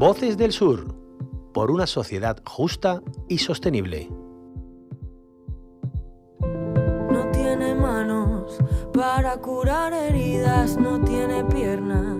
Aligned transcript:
Voces 0.00 0.38
del 0.38 0.52
Sur, 0.52 0.94
por 1.52 1.70
una 1.70 1.86
sociedad 1.86 2.38
justa 2.46 3.02
y 3.28 3.36
sostenible. 3.36 4.08
No 6.40 7.30
tiene 7.30 7.74
manos 7.74 8.56
para 8.94 9.36
curar 9.42 9.92
heridas, 9.92 10.78
no 10.78 11.04
tiene 11.04 11.44
piernas 11.44 12.16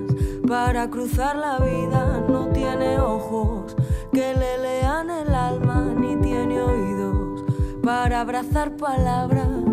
para 0.46 0.90
cruzar 0.90 1.36
la 1.36 1.58
vida, 1.58 2.22
no 2.29 2.50
tiene 2.50 3.00
ojos 3.00 3.75
que 4.12 4.35
le 4.35 4.58
lean 4.58 5.08
el 5.08 5.35
alma, 5.35 5.94
ni 5.96 6.17
tiene 6.17 6.61
oídos 6.61 7.44
para 7.82 8.21
abrazar 8.21 8.76
palabras. 8.76 9.69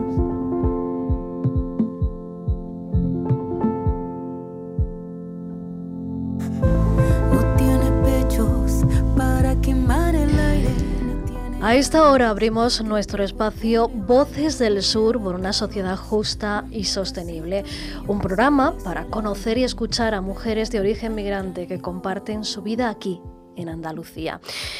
A 11.60 11.76
esta 11.76 12.12
hora 12.12 12.30
abrimos 12.30 12.84
nuestro 12.84 13.24
espacio 13.24 13.88
Voces 13.88 14.60
del 14.60 14.84
Sur 14.84 15.20
por 15.20 15.34
una 15.34 15.54
sociedad 15.54 15.98
justa 15.98 16.66
y 16.70 16.84
sostenible. 16.84 17.64
Un 18.08 18.20
programa 18.20 18.76
para 18.84 19.06
conocer 19.06 19.58
y 19.58 19.64
escuchar 19.64 20.14
a 20.14 20.22
mujeres 20.22 20.70
de 20.70 20.80
origen 20.80 21.16
migrante 21.16 21.66
que 21.66 21.82
comparten 21.82 22.44
su 22.44 22.62
vida 22.62 22.90
aquí 22.90 23.22
en 23.58 23.70
Andalucía. 23.70 24.40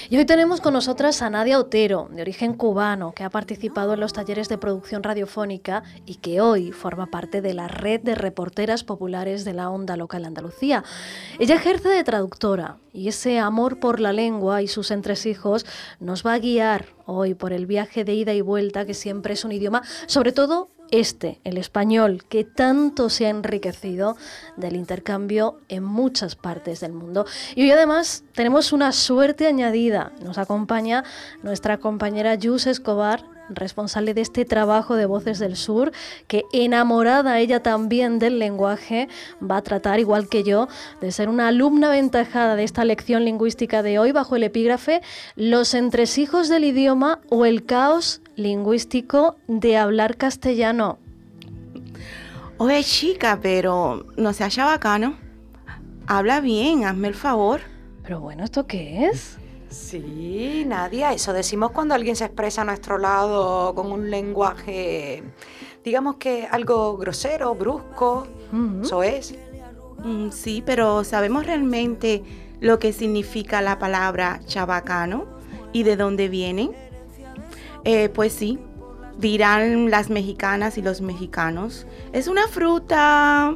Y 0.10 0.18
hoy 0.18 0.26
tenemos 0.26 0.62
con 0.62 0.74
nosotras 0.74 1.22
a 1.22 1.30
Nadia 1.30 1.60
Otero, 1.60 2.08
de 2.12 2.22
origen 2.22 2.54
cubano, 2.54 3.12
que 3.12 3.24
ha 3.24 3.30
participado 3.30 3.94
en 3.94 4.00
los 4.00 4.14
talleres 4.14 4.48
de 4.48 4.58
producción 4.58 5.04
radiofónica 5.04 5.84
y 6.06 6.16
que 6.16 6.40
hoy 6.40 6.72
forma 6.72 7.08
parte 7.08 7.42
de 7.42 7.54
la 7.54 7.68
red 7.68 8.02
de 8.02 8.16
reporteras 8.16 8.84
populares 8.84 9.44
de 9.44 9.54
la 9.54 9.70
onda 9.70 9.98
local 9.98 10.24
Andalucía. 10.24 10.84
Ella 11.40 11.56
ejerce 11.56 11.90
de 11.90 12.04
traductora 12.04 12.78
y 12.94 13.10
ese 13.10 13.40
amor 13.40 13.80
por 13.80 14.00
la 14.00 14.14
lengua 14.14 14.62
y 14.62 14.68
sus 14.68 14.92
entresijos 14.92 15.66
nos 16.00 16.26
va 16.26 16.34
a 16.34 16.40
guiar 16.40 16.86
hoy 17.06 17.34
por 17.34 17.54
el 17.54 17.66
viaje 17.66 18.04
de 18.04 18.14
ida 18.14 18.34
y 18.34 18.42
vuelta 18.42 18.86
que 18.86 18.94
siempre 18.94 19.34
es 19.34 19.44
un 19.44 19.52
idioma, 19.52 19.84
sobre 20.06 20.32
todo 20.32 20.70
este, 20.92 21.40
el 21.44 21.58
español, 21.58 22.24
que 22.28 22.44
tanto 22.44 23.10
se 23.10 23.26
ha 23.26 23.30
enriquecido 23.30 24.18
del 24.56 24.76
intercambio 24.76 25.60
en 25.70 25.84
muchas 25.84 26.36
partes 26.36 26.80
del 26.80 26.94
mundo. 26.94 27.26
Y 27.56 27.64
hoy 27.64 27.72
además 27.72 28.24
tenemos 28.34 28.74
una 28.74 28.92
suerte 28.92 29.48
añadida. 29.48 30.12
Nos 30.22 30.38
acompaña 30.38 31.04
nuestra 31.44 31.78
compañera 31.78 32.36
Yus 32.36 32.68
Escobar, 32.68 33.24
responsable 33.50 34.14
de 34.14 34.22
este 34.22 34.46
trabajo 34.46 34.96
de 34.96 35.06
Voces 35.06 35.40
del 35.40 35.56
Sur, 35.56 35.92
que 36.28 36.44
enamorada 36.52 37.40
ella 37.40 37.64
también 37.64 38.20
del 38.20 38.40
lenguaje, 38.40 39.08
va 39.40 39.58
a 39.58 39.62
tratar, 39.62 40.00
igual 40.00 40.28
que 40.28 40.44
yo, 40.44 40.68
de 41.02 41.12
ser 41.12 41.30
una 41.30 41.48
alumna 41.48 41.88
aventajada 41.88 42.56
de 42.56 42.64
esta 42.64 42.86
lección 42.86 43.26
lingüística 43.26 43.84
de 43.84 44.00
hoy 44.00 44.12
bajo 44.12 44.36
el 44.36 44.44
epígrafe 44.44 45.02
Los 45.36 45.74
entresijos 45.74 46.50
del 46.50 46.66
idioma 46.66 47.20
o 47.30 47.46
el 47.46 47.66
caos 47.66 48.22
lingüístico 48.38 49.36
de 49.48 49.78
hablar 49.78 50.16
castellano. 50.16 51.00
Oye, 52.58 52.84
chica, 52.84 53.40
pero 53.42 54.06
no 54.16 54.32
seas 54.32 54.54
chabacano. 54.56 55.16
Habla 56.08 56.40
bien, 56.40 56.86
hazme 56.86 57.10
el 57.10 57.16
favor. 57.16 57.62
Pero 58.04 58.22
bueno, 58.22 58.46
¿esto 58.46 58.66
qué 58.66 59.08
es? 59.08 59.38
Sí, 59.70 60.64
Nadia, 60.66 61.12
eso 61.12 61.34
decimos 61.34 61.72
cuando 61.72 61.94
alguien 61.94 62.16
se 62.16 62.24
expresa 62.24 62.62
a 62.62 62.66
nuestro 62.66 62.98
lado 62.98 63.76
con 63.76 63.92
un 63.92 64.10
lenguaje, 64.10 65.24
digamos 65.84 66.16
que 66.16 66.48
algo 66.50 66.96
grosero, 66.96 67.54
brusco, 67.54 68.28
eso 68.82 69.04
es. 69.04 69.36
Mm, 70.06 70.30
sí, 70.30 70.64
pero 70.66 71.04
¿sabemos 71.04 71.46
realmente 71.46 72.24
lo 72.62 72.80
que 72.80 72.94
significa 72.94 73.62
la 73.62 73.78
palabra 73.78 74.40
chabacano 74.46 75.26
y 75.74 75.84
de 75.84 75.98
dónde 75.98 76.30
viene? 76.30 76.87
Eh, 77.90 78.10
pues 78.10 78.34
sí, 78.34 78.60
dirán 79.18 79.90
las 79.90 80.10
mexicanas 80.10 80.78
y 80.78 80.82
los 80.82 81.00
mexicanos. 81.00 81.88
Es 82.12 82.28
una 82.28 82.50
fruta 82.50 83.56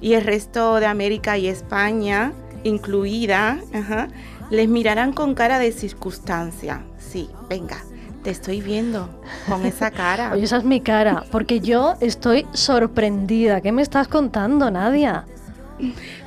y 0.00 0.12
el 0.12 0.22
resto 0.22 0.76
de 0.76 0.86
América 0.86 1.36
y 1.36 1.48
España, 1.48 2.32
incluida, 2.62 3.58
ajá, 3.74 4.06
les 4.50 4.68
mirarán 4.68 5.12
con 5.12 5.34
cara 5.34 5.58
de 5.58 5.72
circunstancia. 5.72 6.84
Sí, 6.96 7.28
venga, 7.48 7.78
te 8.22 8.30
estoy 8.30 8.60
viendo 8.60 9.20
con 9.48 9.66
esa 9.66 9.90
cara. 9.90 10.30
Oye, 10.32 10.44
esa 10.44 10.58
es 10.58 10.64
mi 10.64 10.80
cara, 10.80 11.24
porque 11.32 11.58
yo 11.58 11.94
estoy 12.00 12.46
sorprendida. 12.52 13.60
¿Qué 13.62 13.72
me 13.72 13.82
estás 13.82 14.06
contando, 14.06 14.70
Nadia? 14.70 15.26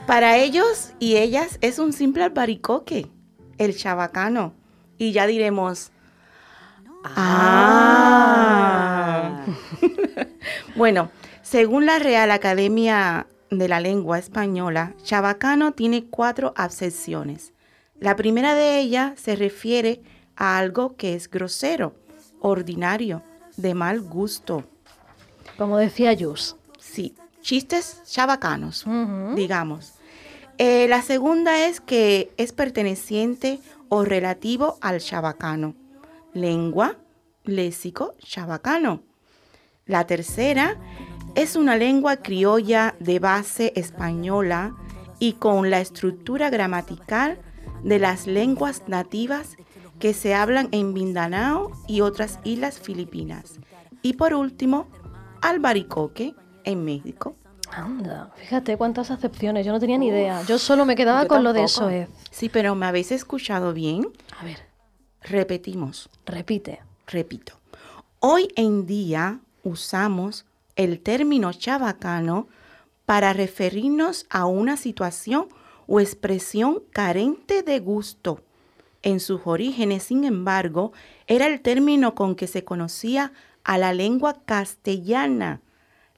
Para 0.06 0.36
ellos 0.36 0.92
y 1.00 1.16
ellas 1.16 1.58
es 1.62 1.80
un 1.80 1.94
simple 1.94 2.26
albaricoque, 2.26 3.08
el 3.58 3.78
chabacano. 3.78 4.52
Y 4.98 5.14
ya 5.14 5.26
diremos, 5.26 5.94
ah. 7.16 8.26
bueno, 10.76 11.12
según 11.42 11.86
la 11.86 12.00
Real 12.00 12.32
Academia 12.32 13.28
de 13.50 13.68
la 13.68 13.80
Lengua 13.80 14.18
Española, 14.20 14.94
chabacano 15.04 15.74
tiene 15.74 16.06
cuatro 16.06 16.54
acepciones. 16.56 17.54
La 18.00 18.16
primera 18.16 18.56
de 18.56 18.80
ellas 18.80 19.20
se 19.20 19.36
refiere 19.36 20.02
a 20.36 20.58
algo 20.58 20.96
que 20.96 21.14
es 21.16 21.30
grosero, 21.30 21.96
ordinario, 22.42 23.22
de 23.58 23.74
mal 23.74 24.02
gusto. 24.02 24.64
Como 25.58 25.78
decía 25.78 26.14
Yus. 26.14 26.58
Sí, 26.80 27.16
chistes 27.42 28.02
chabacanos, 28.06 28.86
digamos. 29.36 29.94
Eh, 30.58 30.88
la 30.90 31.02
segunda 31.02 31.66
es 31.68 31.82
que 31.82 32.32
es 32.38 32.54
perteneciente 32.54 33.60
o 33.90 34.04
relativo 34.04 34.78
al 34.82 35.00
chabacano. 35.00 35.76
Lengua, 36.36 36.98
léxico, 37.46 38.14
chabacano. 38.20 39.04
La 39.86 40.06
tercera 40.06 40.76
es 41.34 41.56
una 41.56 41.78
lengua 41.78 42.18
criolla 42.18 42.94
de 43.00 43.20
base 43.20 43.72
española 43.78 44.76
y 45.18 45.34
con 45.34 45.70
la 45.70 45.80
estructura 45.80 46.50
gramatical 46.50 47.40
de 47.84 48.00
las 48.00 48.28
lenguas 48.28 48.84
nativas 48.88 49.56
que 49.98 50.14
se 50.14 50.36
hablan 50.36 50.68
en 50.72 50.92
Mindanao 50.92 51.72
y 51.88 52.02
otras 52.02 52.40
islas 52.44 52.80
filipinas. 52.80 53.60
Y 54.02 54.14
por 54.14 54.34
último, 54.34 54.88
albaricoque 55.42 56.36
en 56.66 56.84
México. 56.84 57.38
Anda, 57.72 58.30
fíjate 58.36 58.76
cuántas 58.76 59.10
acepciones. 59.10 59.66
Yo 59.66 59.72
no 59.72 59.80
tenía 59.80 59.98
ni 59.98 60.08
idea. 60.08 60.44
Yo 60.44 60.60
solo 60.60 60.86
me 60.86 60.98
quedaba 60.98 61.24
yo 61.24 61.28
con 61.30 61.46
lo 61.46 61.54
de 61.54 61.62
tampoco. 61.62 61.90
eso 61.90 61.90
es. 61.90 62.10
Sí, 62.30 62.50
pero 62.50 62.76
¿me 62.76 62.86
habéis 62.86 63.14
escuchado 63.14 63.74
bien? 63.74 64.10
A 64.38 64.44
ver, 64.44 64.75
Repetimos, 65.28 66.08
repite. 66.28 66.82
repito. 67.08 67.54
Hoy 68.20 68.48
en 68.56 68.86
día 68.86 69.40
usamos 69.64 70.46
el 70.76 71.00
término 71.00 71.52
chabacano 71.52 72.48
para 73.08 73.34
referirnos 73.34 74.28
a 74.30 74.46
una 74.46 74.78
situación 74.78 75.48
o 75.88 76.00
expresión 76.00 76.84
carente 76.92 77.64
de 77.64 77.80
gusto. 77.80 78.44
En 79.02 79.20
sus 79.20 79.42
orígenes, 79.46 80.04
sin 80.04 80.26
embargo, 80.26 80.94
era 81.26 81.48
el 81.48 81.60
término 81.62 82.14
con 82.14 82.36
que 82.36 82.46
se 82.46 82.64
conocía 82.64 83.34
a 83.64 83.80
la 83.80 83.94
lengua 83.94 84.44
castellana, 84.46 85.60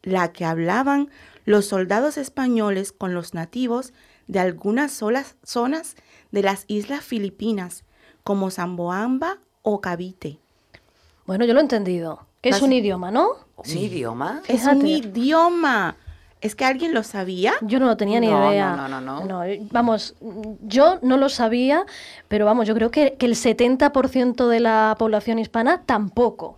la 0.04 0.34
que 0.34 0.44
hablaban 0.44 1.10
los 1.46 1.66
soldados 1.66 2.18
españoles 2.18 2.92
con 2.92 3.14
los 3.14 3.34
nativos 3.34 3.94
de 4.28 4.40
algunas 4.40 4.92
solas 4.92 5.38
zonas 5.44 5.96
de 6.32 6.42
las 6.42 6.66
islas 6.68 7.06
filipinas, 7.06 7.86
como 8.28 8.52
Zamboamba 8.52 9.38
o 9.62 9.80
Cavite. 9.80 10.38
Bueno, 11.26 11.46
yo 11.46 11.54
lo 11.54 11.62
he 11.62 11.64
entendido. 11.64 12.26
Que 12.42 12.50
es 12.50 12.62
un 12.62 12.74
idioma, 12.74 13.10
¿no? 13.10 13.30
¿Un 13.56 13.78
idioma? 13.78 14.42
Es 14.50 14.66
un 14.66 14.86
idioma. 14.86 15.96
¿Es 16.42 16.54
que 16.54 16.66
alguien 16.66 16.94
lo 16.94 17.04
sabía? 17.04 17.54
Yo 17.62 17.80
no 17.80 17.86
lo 17.86 17.96
tenía 17.96 18.20
ni 18.20 18.28
No, 18.28 18.52
idea. 18.52 18.76
no, 18.76 18.90
no, 18.90 19.00
no, 19.00 19.24
no. 19.24 19.44
eh, 19.46 19.62
vamos, 19.72 20.14
yo 20.62 21.00
no 21.02 21.16
lo 21.16 21.30
sabía, 21.30 21.86
pero 22.28 22.46
vamos, 22.46 22.68
yo 22.68 22.76
creo 22.76 22.92
que, 22.92 23.16
que 23.18 23.26
el 23.28 23.36
70% 23.36 24.48
de 24.50 24.60
la 24.60 24.96
población 25.00 25.40
hispana 25.40 25.84
tampoco. 25.86 26.58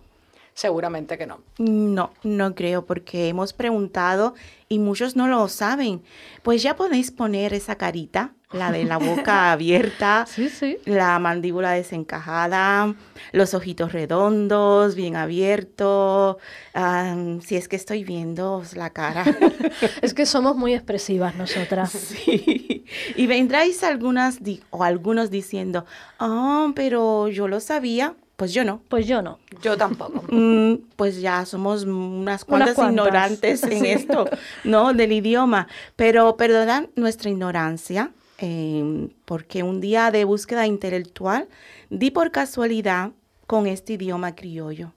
Seguramente 0.54 1.16
que 1.16 1.26
no. 1.28 1.38
No, 1.58 2.10
no 2.24 2.54
creo, 2.56 2.84
porque 2.84 3.28
hemos 3.28 3.52
preguntado 3.52 4.34
y 4.68 4.80
muchos 4.80 5.14
no 5.14 5.28
lo 5.28 5.46
saben. 5.48 6.02
Pues 6.42 6.62
ya 6.64 6.74
podéis 6.74 7.12
poner 7.12 7.54
esa 7.54 7.76
carita, 7.76 8.32
la 8.52 8.72
de 8.72 8.84
la 8.84 8.98
boca 8.98 9.52
abierta, 9.52 10.26
Sí, 10.28 10.48
sí. 10.48 10.78
la 10.84 11.18
mandíbula 11.18 11.70
desencajada, 11.72 12.94
los 13.32 13.54
ojitos 13.54 13.92
redondos, 13.92 14.94
bien 14.96 15.14
abiertos. 15.16 16.36
ah, 16.74 17.14
si 17.44 17.56
es 17.56 17.68
que 17.68 17.76
estoy 17.76 18.04
viendo 18.04 18.62
la 18.74 18.90
cara. 18.90 19.24
Es 20.02 20.14
que 20.14 20.26
somos 20.26 20.56
muy 20.56 20.74
expresivas 20.74 21.34
nosotras. 21.36 21.90
Sí. 21.92 22.84
Y 23.14 23.26
vendráis 23.28 23.84
algunas 23.84 24.42
di- 24.42 24.62
o 24.70 24.82
algunos 24.82 25.30
diciendo, 25.30 25.84
ah, 26.18 26.72
pero 26.74 27.28
yo 27.28 27.46
lo 27.46 27.60
sabía. 27.60 28.14
Pues 28.36 28.52
yo 28.54 28.64
no. 28.64 28.80
Pues 28.88 29.06
yo 29.06 29.20
no. 29.22 29.38
Yo 29.62 29.76
tampoco. 29.76 30.24
Mm, 30.28 30.76
pues 30.96 31.20
ya 31.20 31.44
somos 31.44 31.84
unas 31.84 32.44
cuantas 32.44 32.74
cuantas. 32.74 32.92
ignorantes 33.06 33.62
en 33.64 33.84
esto, 33.84 34.24
¿no? 34.64 34.92
Del 34.94 35.12
idioma. 35.12 35.68
Pero 35.94 36.36
perdonad 36.38 36.84
nuestra 36.96 37.28
ignorancia. 37.30 38.10
Eh, 38.40 39.08
porque 39.24 39.62
un 39.62 39.80
día 39.80 40.10
de 40.10 40.24
búsqueda 40.24 40.66
intelectual 40.66 41.48
di 41.90 42.10
por 42.10 42.30
casualidad 42.30 43.10
con 43.46 43.66
este 43.66 43.94
idioma 43.94 44.34
criollo. 44.34 44.92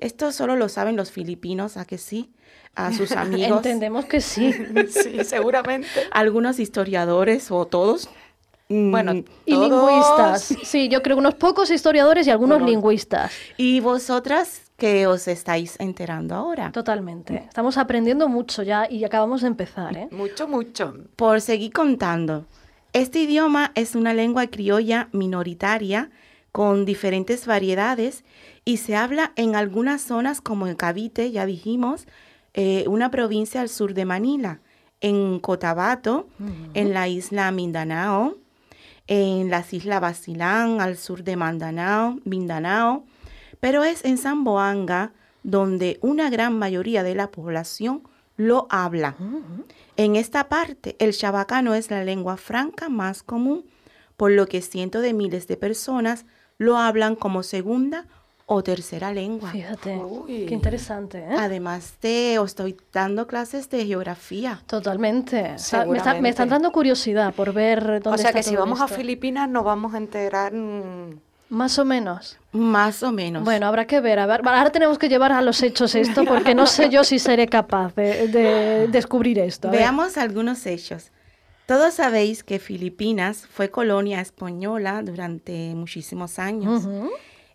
Esto 0.00 0.32
solo 0.32 0.56
lo 0.56 0.68
saben 0.68 0.96
los 0.96 1.10
filipinos, 1.12 1.76
¿a 1.76 1.84
que 1.84 1.96
sí? 1.98 2.30
A 2.74 2.92
sus 2.92 3.12
amigos. 3.12 3.58
Entendemos 3.58 4.04
que 4.06 4.20
sí. 4.20 4.52
sí, 4.88 5.24
seguramente. 5.24 5.88
Algunos 6.10 6.58
historiadores 6.58 7.50
o 7.50 7.66
todos. 7.66 8.08
Bueno, 8.68 9.12
Mm, 9.14 9.24
Y 9.44 9.52
todos- 9.54 9.70
lingüistas. 9.70 10.54
Sí, 10.66 10.88
yo 10.88 11.02
creo 11.02 11.18
unos 11.18 11.34
pocos 11.34 11.70
historiadores 11.70 12.26
y 12.26 12.30
algunos 12.30 12.58
Bueno. 12.58 12.70
lingüistas. 12.72 13.30
Y 13.58 13.80
vosotras 13.80 14.62
que 14.78 15.06
os 15.06 15.28
estáis 15.28 15.76
enterando 15.78 16.34
ahora. 16.34 16.72
Totalmente. 16.72 17.36
Estamos 17.46 17.76
aprendiendo 17.76 18.28
mucho 18.28 18.62
ya 18.62 18.88
y 18.90 19.04
acabamos 19.04 19.42
de 19.42 19.48
empezar, 19.48 19.96
¿eh? 19.96 20.08
Mucho, 20.10 20.48
mucho. 20.48 20.94
Por 21.16 21.40
seguir 21.42 21.72
contando, 21.72 22.46
este 22.92 23.20
idioma 23.20 23.72
es 23.74 23.94
una 23.94 24.14
lengua 24.14 24.46
criolla 24.48 25.08
minoritaria 25.12 26.10
con 26.52 26.84
diferentes 26.84 27.46
variedades 27.46 28.24
y 28.64 28.76
se 28.76 28.96
habla 28.96 29.32
en 29.36 29.56
algunas 29.56 30.02
zonas 30.02 30.40
como 30.40 30.66
en 30.66 30.76
Cavite, 30.76 31.30
ya 31.30 31.46
dijimos, 31.46 32.06
eh, 32.54 32.84
una 32.88 33.10
provincia 33.10 33.62
al 33.62 33.70
sur 33.70 33.94
de 33.94 34.04
Manila, 34.04 34.60
en 35.00 35.40
Cotabato, 35.40 36.28
en 36.74 36.92
la 36.92 37.08
isla 37.08 37.50
Mindanao, 37.50 38.36
en 39.08 39.50
las 39.50 39.72
islas 39.72 40.00
Basilán, 40.00 40.80
al 40.80 40.96
sur 40.96 41.24
de 41.24 41.36
Mindanao, 41.36 42.20
Mindanao, 42.24 43.04
pero 43.58 43.82
es 43.82 44.04
en 44.04 44.18
Zamboanga 44.18 45.12
donde 45.42 45.98
una 46.02 46.30
gran 46.30 46.58
mayoría 46.58 47.02
de 47.02 47.14
la 47.14 47.30
población 47.30 48.02
lo 48.36 48.66
habla. 48.70 49.16
En 49.96 50.16
esta 50.16 50.48
parte, 50.48 50.96
el 50.98 51.12
chabacano 51.12 51.74
es 51.74 51.90
la 51.90 52.04
lengua 52.04 52.36
franca 52.36 52.88
más 52.88 53.22
común, 53.22 53.64
por 54.16 54.30
lo 54.30 54.46
que 54.46 54.62
cientos 54.62 55.02
de 55.02 55.12
miles 55.12 55.46
de 55.48 55.56
personas 55.56 56.24
lo 56.58 56.76
hablan 56.78 57.14
como 57.16 57.42
segunda 57.42 58.06
o 58.46 58.62
tercera 58.62 59.12
lengua. 59.12 59.50
Fíjate, 59.50 59.96
Uy. 59.96 60.46
qué 60.46 60.54
interesante, 60.54 61.18
¿eh? 61.18 61.36
Además 61.38 61.94
de, 62.02 62.38
os 62.38 62.50
estoy 62.50 62.76
dando 62.92 63.26
clases 63.26 63.70
de 63.70 63.84
geografía. 63.86 64.62
Totalmente. 64.66 65.54
Está- 65.54 65.54
me, 65.54 65.54
está- 65.56 65.86
me 65.86 65.94
Seguramente. 65.94 66.28
están 66.30 66.48
dando 66.48 66.72
curiosidad 66.72 67.34
por 67.34 67.52
ver 67.52 67.84
dónde 68.02 68.08
O 68.10 68.18
sea 68.18 68.28
está 68.30 68.32
que 68.32 68.42
si 68.42 68.56
vamos 68.56 68.80
a. 68.80 68.88
Filipinas 68.88 69.48
nos 69.48 69.64
vamos 69.64 69.94
a 69.94 69.98
enterar... 69.98 70.52
mm, 70.52 71.18
Más 71.50 71.78
o 71.78 71.84
menos. 71.84 72.38
Más 72.52 73.02
o 73.02 73.12
menos. 73.12 73.44
Bueno, 73.44 73.66
habrá 73.66 73.86
que 73.86 74.00
ver. 74.00 74.18
A 74.18 74.26
ver, 74.26 74.42
ahora 74.46 74.70
tenemos 74.70 74.98
que 74.98 75.08
llevar 75.08 75.32
a 75.32 75.40
los 75.40 75.62
hechos 75.62 75.94
esto 75.94 76.24
porque 76.24 76.54
no 76.54 76.66
sé 76.66 76.90
yo 76.90 77.02
si 77.02 77.18
seré 77.18 77.46
capaz 77.46 77.94
de, 77.94 78.28
de 78.28 78.88
descubrir 78.88 79.38
esto. 79.38 79.68
A 79.68 79.70
ver. 79.70 79.80
Veamos 79.80 80.18
algunos 80.18 80.66
hechos. 80.66 81.10
Todos 81.66 81.94
sabéis 81.94 82.44
que 82.44 82.58
Filipinas 82.58 83.46
fue 83.50 83.70
colonia 83.70 84.20
española 84.20 85.00
durante 85.02 85.74
muchísimos 85.74 86.38
años. 86.38 86.84
Ujú. 86.84 87.10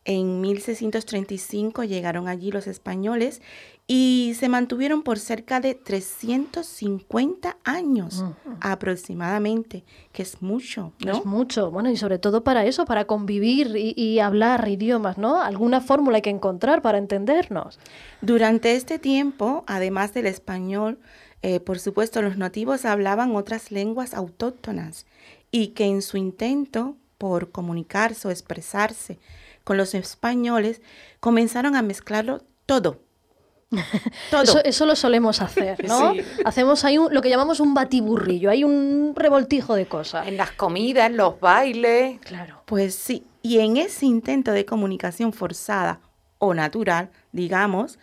En 0.09 0.39
1635 0.39 1.83
llegaron 1.83 2.29
allí 2.29 2.49
los 2.49 2.65
españoles 2.65 3.41
y 3.87 4.35
se 4.39 4.47
mantuvieron 4.47 5.03
por 5.03 5.19
cerca 5.19 5.59
de 5.59 5.75
350 5.75 7.57
años 7.65 8.23
aproximadamente, 8.61 9.83
que 10.13 10.23
es 10.23 10.41
mucho, 10.41 10.93
¿no? 11.05 11.17
Es 11.17 11.25
mucho, 11.25 11.71
bueno, 11.71 11.89
y 11.91 11.97
sobre 11.97 12.19
todo 12.19 12.45
para 12.45 12.63
eso, 12.63 12.85
para 12.85 13.03
convivir 13.03 13.75
y, 13.75 13.93
y 13.97 14.19
hablar 14.19 14.69
idiomas, 14.69 15.17
¿no? 15.17 15.41
Alguna 15.41 15.81
fórmula 15.81 16.15
hay 16.15 16.21
que 16.21 16.29
encontrar 16.29 16.81
para 16.81 16.99
entendernos. 16.99 17.77
Durante 18.21 18.77
este 18.77 18.99
tiempo, 18.99 19.65
además 19.67 20.13
del 20.13 20.27
español, 20.27 20.99
eh, 21.41 21.59
por 21.59 21.79
supuesto, 21.79 22.21
los 22.21 22.37
nativos 22.37 22.85
hablaban 22.85 23.35
otras 23.35 23.71
lenguas 23.71 24.13
autóctonas 24.13 25.05
y 25.51 25.67
que 25.69 25.83
en 25.83 26.01
su 26.01 26.15
intento 26.15 26.95
por 27.17 27.51
comunicarse 27.51 28.29
o 28.29 28.31
expresarse 28.31 29.19
con 29.67 29.75
los 29.77 29.93
españoles, 29.93 30.81
comenzaron 31.19 31.75
a 31.75 31.81
mezclarlo 31.81 32.41
todo. 32.65 33.03
Todo. 34.31 34.43
Eso, 34.43 34.63
eso 34.63 34.85
lo 34.85 34.95
solemos 34.95 35.41
hacer, 35.41 35.85
¿no? 35.85 36.13
Sí. 36.13 36.21
Hacemos 36.45 36.85
ahí 36.85 36.97
un- 36.97 37.13
lo 37.13 37.21
que 37.21 37.29
llamamos 37.29 37.59
un 37.59 37.73
batiburrillo, 37.73 38.49
hay 38.49 38.63
un 38.63 39.11
revoltijo 39.13 39.75
de 39.75 39.85
cosas. 39.85 40.25
En 40.25 40.37
las 40.37 40.51
comidas, 40.51 41.07
en 41.09 41.17
los 41.17 41.37
bailes. 41.41 42.17
Claro. 42.21 42.61
Pues 42.65 42.95
sí, 42.95 43.25
y 43.41 43.59
en 43.59 43.75
ese 43.75 44.05
intento 44.05 44.53
de 44.53 44.63
comunicación 44.65 45.33
forzada 45.33 45.99
o 46.39 46.53
natural, 46.53 47.09
digamos, 47.33 47.99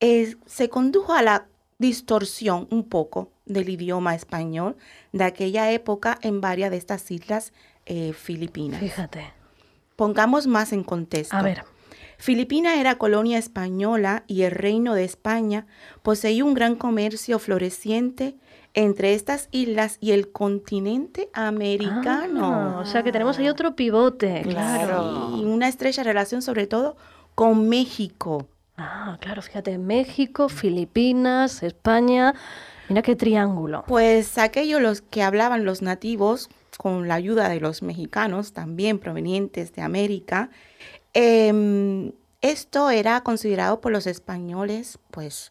es- 0.00 0.38
se 0.46 0.70
condujo 0.70 1.12
a 1.12 1.20
la 1.20 1.46
distorsión 1.78 2.66
un 2.70 2.88
poco 2.88 3.30
del 3.44 3.68
idioma 3.68 4.14
español 4.14 4.76
de 5.12 5.24
aquella 5.24 5.70
época 5.72 6.18
en 6.22 6.40
varias 6.40 6.70
de 6.70 6.78
estas 6.78 7.10
islas 7.10 7.52
eh, 7.84 8.14
filipinas. 8.14 8.80
Fíjate. 8.80 9.30
Pongamos 9.96 10.46
más 10.46 10.72
en 10.72 10.84
contexto. 10.84 11.36
A 11.36 11.42
ver. 11.42 11.64
Filipina 12.18 12.80
era 12.80 12.96
colonia 12.96 13.38
española 13.38 14.24
y 14.26 14.42
el 14.42 14.52
reino 14.52 14.94
de 14.94 15.04
España 15.04 15.66
poseía 16.02 16.44
un 16.44 16.54
gran 16.54 16.76
comercio 16.76 17.38
floreciente 17.38 18.36
entre 18.72 19.14
estas 19.14 19.48
islas 19.52 19.98
y 20.00 20.12
el 20.12 20.30
continente 20.32 21.30
americano. 21.32 22.76
Ah, 22.76 22.80
o 22.80 22.86
sea 22.86 23.02
que 23.02 23.12
tenemos 23.12 23.38
ahí 23.38 23.48
otro 23.48 23.74
pivote. 23.74 24.42
Claro. 24.42 25.32
Y 25.36 25.44
una 25.44 25.68
estrecha 25.68 26.02
relación 26.02 26.42
sobre 26.42 26.66
todo 26.66 26.96
con 27.34 27.68
México. 27.68 28.48
Ah, 28.76 29.16
claro, 29.20 29.40
fíjate, 29.40 29.78
México, 29.78 30.48
Filipinas, 30.48 31.62
España. 31.62 32.34
Mira 32.88 33.02
qué 33.02 33.16
triángulo. 33.16 33.84
Pues 33.86 34.36
aquellos 34.38 34.80
los 34.80 35.00
que 35.00 35.22
hablaban 35.22 35.64
los 35.64 35.80
nativos, 35.80 36.50
con 36.78 37.08
la 37.08 37.14
ayuda 37.14 37.48
de 37.48 37.60
los 37.60 37.82
mexicanos, 37.82 38.52
también 38.52 38.98
provenientes 38.98 39.72
de 39.72 39.82
América, 39.82 40.50
em, 41.14 42.12
esto 42.42 42.90
era 42.90 43.22
considerado 43.22 43.80
por 43.80 43.92
los 43.92 44.06
españoles, 44.06 44.98
pues, 45.10 45.50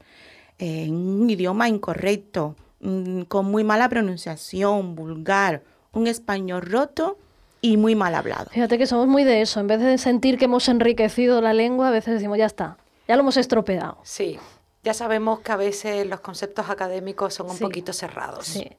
eh, 0.60 0.88
un 0.90 1.30
idioma 1.30 1.68
incorrecto, 1.68 2.56
mm, 2.80 3.24
con 3.24 3.46
muy 3.48 3.64
mala 3.64 3.90
pronunciación, 3.90 4.96
vulgar, 4.96 5.64
un 5.94 6.08
español 6.08 6.62
roto 6.62 7.18
y 7.62 7.78
muy 7.78 7.96
mal 7.96 8.14
hablado. 8.16 8.46
Fíjate 8.52 8.78
que 8.78 8.86
somos 8.86 9.08
muy 9.08 9.24
de 9.24 9.42
eso. 9.42 9.60
En 9.60 9.68
vez 9.68 9.80
de 9.80 9.98
sentir 9.98 10.38
que 10.38 10.46
hemos 10.46 10.68
enriquecido 10.70 11.42
la 11.42 11.54
lengua, 11.54 11.88
a 11.88 11.92
veces 11.92 12.14
decimos, 12.14 12.38
ya 12.38 12.46
está, 12.46 12.78
ya 13.08 13.16
lo 13.16 13.22
hemos 13.22 13.38
estropeado. 13.38 13.98
Sí. 14.04 14.38
Ya 14.84 14.94
sabemos 14.94 15.40
que 15.40 15.52
a 15.52 15.56
veces 15.56 16.06
los 16.06 16.20
conceptos 16.20 16.70
académicos 16.70 17.34
son 17.34 17.50
un 17.50 17.56
Sí. 17.58 17.64
poquito 17.64 17.92
cerrados. 17.92 18.46
Sí. 18.46 18.70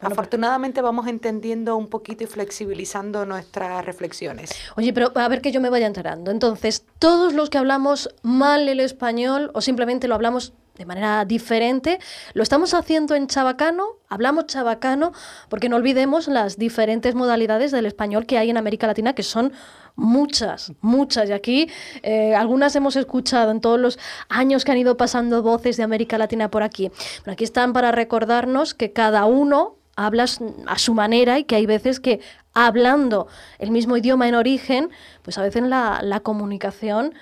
Bueno, 0.00 0.12
Afortunadamente 0.12 0.80
vamos 0.80 1.08
entendiendo 1.08 1.76
un 1.76 1.88
poquito 1.88 2.22
y 2.22 2.26
flexibilizando 2.28 3.26
nuestras 3.26 3.84
reflexiones. 3.84 4.50
Oye, 4.76 4.92
pero 4.92 5.10
a 5.14 5.28
ver 5.28 5.40
que 5.40 5.50
yo 5.50 5.60
me 5.60 5.70
vaya 5.70 5.88
enterando. 5.88 6.30
Entonces, 6.30 6.84
todos 7.00 7.32
los 7.34 7.50
que 7.50 7.58
hablamos 7.58 8.08
mal 8.22 8.68
el 8.68 8.78
español 8.78 9.50
o 9.54 9.60
simplemente 9.60 10.06
lo 10.06 10.14
hablamos 10.14 10.52
de 10.76 10.86
manera 10.86 11.24
diferente, 11.24 11.98
lo 12.34 12.44
estamos 12.44 12.72
haciendo 12.72 13.16
en 13.16 13.26
chabacano, 13.26 13.96
hablamos 14.08 14.46
chabacano, 14.46 15.12
porque 15.48 15.68
no 15.68 15.74
olvidemos 15.74 16.28
las 16.28 16.56
diferentes 16.56 17.16
modalidades 17.16 17.72
del 17.72 17.84
español 17.84 18.26
que 18.26 18.38
hay 18.38 18.50
en 18.50 18.56
América 18.56 18.86
Latina, 18.86 19.12
que 19.12 19.24
son 19.24 19.52
muchas, 19.96 20.72
muchas. 20.80 21.28
Y 21.28 21.32
aquí 21.32 21.68
eh, 22.04 22.36
algunas 22.36 22.76
hemos 22.76 22.94
escuchado 22.94 23.50
en 23.50 23.60
todos 23.60 23.80
los 23.80 23.98
años 24.28 24.64
que 24.64 24.70
han 24.70 24.78
ido 24.78 24.96
pasando 24.96 25.42
voces 25.42 25.76
de 25.76 25.82
América 25.82 26.16
Latina 26.16 26.48
por 26.48 26.62
aquí. 26.62 26.92
Pero 27.24 27.32
aquí 27.32 27.42
están 27.42 27.72
para 27.72 27.90
recordarnos 27.90 28.74
que 28.74 28.92
cada 28.92 29.24
uno 29.24 29.77
hablas 29.98 30.38
a 30.66 30.78
su 30.78 30.94
manera 30.94 31.38
y 31.38 31.44
que 31.44 31.56
hay 31.56 31.66
veces 31.66 31.98
que 31.98 32.20
hablando 32.54 33.26
el 33.58 33.72
mismo 33.72 33.96
idioma 33.96 34.28
en 34.28 34.36
origen, 34.36 34.90
pues 35.22 35.38
a 35.38 35.42
veces 35.42 35.62
la, 35.64 36.00
la 36.02 36.20
comunicación 36.20 37.14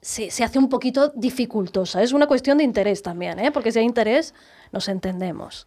se, 0.00 0.30
se 0.30 0.44
hace 0.44 0.58
un 0.58 0.68
poquito 0.68 1.12
dificultosa. 1.16 2.02
Es 2.02 2.12
una 2.12 2.28
cuestión 2.28 2.58
de 2.58 2.64
interés 2.64 3.02
también, 3.02 3.40
¿eh? 3.40 3.50
porque 3.50 3.72
si 3.72 3.80
hay 3.80 3.84
interés, 3.84 4.34
nos 4.70 4.88
entendemos. 4.88 5.66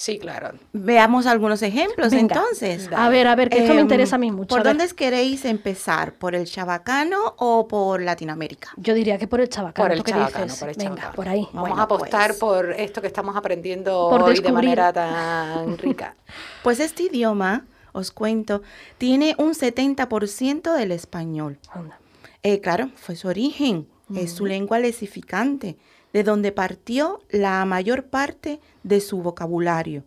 Sí, 0.00 0.20
claro. 0.20 0.52
Veamos 0.72 1.26
algunos 1.26 1.60
ejemplos 1.60 2.12
Venga. 2.12 2.36
entonces. 2.36 2.88
A 2.94 3.08
ver, 3.08 3.26
a 3.26 3.34
ver, 3.34 3.48
que 3.50 3.58
esto 3.58 3.72
me 3.74 3.80
Em, 3.80 3.86
interesa 3.86 4.14
a 4.14 4.18
mí 4.20 4.30
mucho. 4.30 4.54
¿Por 4.54 4.62
dónde 4.62 4.86
queréis 4.94 5.44
empezar? 5.44 6.12
¿Por 6.12 6.36
el 6.36 6.44
chabacano 6.46 7.34
o 7.36 7.66
por 7.66 8.00
Latinoamérica? 8.00 8.70
Yo 8.76 8.94
diría 8.94 9.18
que 9.18 9.26
por 9.26 9.40
el 9.40 9.48
chabacano. 9.48 9.84
Por 9.84 9.90
el 9.90 9.98
¿tú 9.98 10.04
qué 10.04 10.12
chabacano, 10.12 10.44
dices? 10.44 10.60
por 10.60 10.68
el 10.68 10.76
Venga, 10.76 10.90
chabacano. 10.90 11.14
por 11.16 11.28
ahí. 11.28 11.40
Vamos 11.52 11.60
Bueno, 11.70 11.76
a 11.80 11.82
apostar 11.82 12.28
pues. 12.28 12.38
por 12.38 12.70
esto 12.74 13.00
que 13.00 13.08
estamos 13.08 13.34
aprendiendo 13.34 14.08
Por 14.08 14.22
hoy 14.22 14.38
de 14.38 14.52
manera 14.52 14.92
tan 14.92 15.76
rica. 15.78 16.14
Pues 16.62 16.78
este 16.78 17.02
idioma, 17.02 17.66
os 17.90 18.12
cuento, 18.12 18.62
tiene 18.98 19.34
un 19.36 19.52
70% 19.54 20.74
del 20.76 20.92
español. 20.92 21.58
Eh, 22.44 22.60
claro, 22.60 22.90
fue 22.94 23.16
su 23.16 23.26
origen, 23.26 23.88
es 24.14 24.30
su 24.30 24.46
lengua 24.46 24.78
lesificante, 24.78 25.76
de 26.12 26.22
donde 26.22 26.52
partió 26.52 27.20
la 27.30 27.64
mayor 27.64 28.04
parte 28.04 28.60
de 28.82 29.00
su 29.00 29.22
vocabulario. 29.22 30.04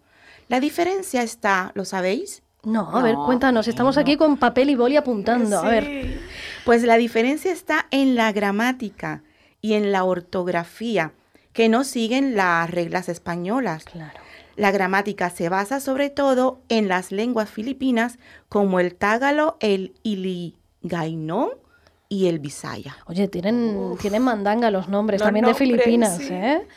La 0.48 0.60
diferencia 0.60 1.24
está, 1.24 1.72
¿lo 1.76 1.86
sabéis? 1.86 2.44
No, 2.64 2.96
a 2.96 3.02
ver, 3.02 3.16
No, 3.16 3.26
cuéntanos. 3.26 3.68
Estamos 3.68 3.98
aquí 3.98 4.18
con 4.18 4.38
papel 4.38 4.70
y 4.70 4.76
boli 4.76 4.98
apuntando. 4.98 5.60
A 5.60 5.70
ver. 5.70 6.20
Pues 6.66 6.84
la 6.84 6.98
diferencia 6.98 7.52
está 7.52 7.88
en 7.92 8.16
la 8.16 8.32
gramática 8.32 9.24
y 9.62 9.74
en 9.74 9.92
la 9.92 10.04
ortografía, 10.04 11.14
que 11.54 11.70
no 11.70 11.84
siguen 11.84 12.36
las 12.36 12.70
reglas 12.70 13.10
españolas. 13.10 13.86
Claro. 13.86 14.20
La 14.56 14.72
gramática 14.72 15.30
se 15.30 15.50
basa 15.50 15.80
sobre 15.80 16.10
todo 16.10 16.62
en 16.70 16.88
las 16.88 17.12
lenguas 17.12 17.50
filipinas 17.50 18.20
como 18.50 18.80
el 18.80 18.96
tágalo, 18.96 19.58
el 19.60 19.94
iligainón 20.04 21.61
y 22.12 22.28
el 22.28 22.40
bisaya. 22.40 22.98
Oye, 23.06 23.30
tienen, 23.30 23.96
tienen 24.02 24.22
mandanga 24.22 24.70
los 24.70 24.90
nombres 24.90 25.22
Los 25.22 25.28
también 25.28 25.46
de 25.46 25.54
Filipinas, 25.54 26.18
sí. 26.18 26.28
¿eh? 26.34 26.68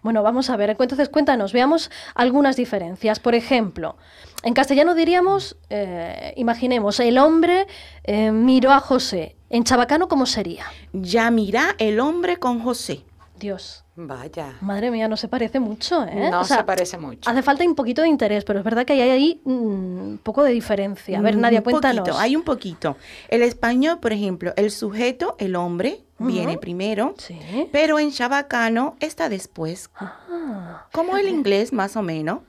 Bueno, 0.00 0.22
vamos 0.22 0.48
a 0.48 0.56
ver, 0.56 0.70
entonces 0.70 1.08
cuéntanos, 1.08 1.52
veamos 1.52 1.90
algunas 2.14 2.54
diferencias. 2.54 3.18
Por 3.18 3.34
ejemplo, 3.34 3.96
en 4.44 4.54
castellano 4.54 4.94
diríamos, 4.94 5.56
eh, 5.70 6.32
imaginemos, 6.36 7.00
el 7.00 7.18
hombre 7.18 7.66
eh, 8.04 8.30
miró 8.30 8.70
a 8.70 8.78
José. 8.78 9.34
En 9.50 9.64
chabacano, 9.64 10.06
¿cómo 10.06 10.24
sería? 10.24 10.66
Ya 10.92 11.32
mira 11.32 11.74
el 11.78 11.98
hombre 11.98 12.36
con 12.36 12.60
José. 12.60 13.04
Dios, 13.40 13.85
Vaya. 13.98 14.54
madre 14.60 14.90
mía, 14.90 15.08
no 15.08 15.16
se 15.16 15.26
parece 15.26 15.58
mucho, 15.58 16.04
¿eh? 16.04 16.28
No 16.30 16.40
O 16.40 16.44
sea, 16.44 16.58
se 16.58 16.64
parece 16.64 16.98
mucho. 16.98 17.28
Hace 17.30 17.42
falta 17.42 17.64
un 17.64 17.74
poquito 17.74 18.02
de 18.02 18.08
interés, 18.08 18.44
pero 18.44 18.58
es 18.58 18.64
verdad 18.64 18.84
que 18.84 18.92
hay 18.92 19.00
ahí 19.00 19.40
un 19.44 20.20
poco 20.22 20.42
de 20.42 20.50
diferencia. 20.52 21.18
A 21.18 21.22
ver, 21.22 21.36
Mm, 21.36 21.40
Nadia, 21.40 21.58
un 21.60 21.64
cuéntanos. 21.64 22.00
Poquito, 22.00 22.18
hay 22.18 22.36
un 22.36 22.42
poquito. 22.42 22.96
El 23.28 23.42
español, 23.42 23.98
por 24.00 24.12
ejemplo, 24.12 24.52
el 24.56 24.70
sujeto, 24.70 25.34
el 25.38 25.56
hombre, 25.56 26.02
viene 26.18 26.58
primero, 26.58 27.14
Sí. 27.18 27.38
pero 27.72 27.98
en 27.98 28.10
chabacano 28.12 28.96
está 29.00 29.28
después. 29.28 29.90
Ah, 29.98 30.86
Como 30.92 31.16
el 31.16 31.28
inglés, 31.28 31.72
más 31.72 31.96
o 31.96 32.02
menos, 32.02 32.40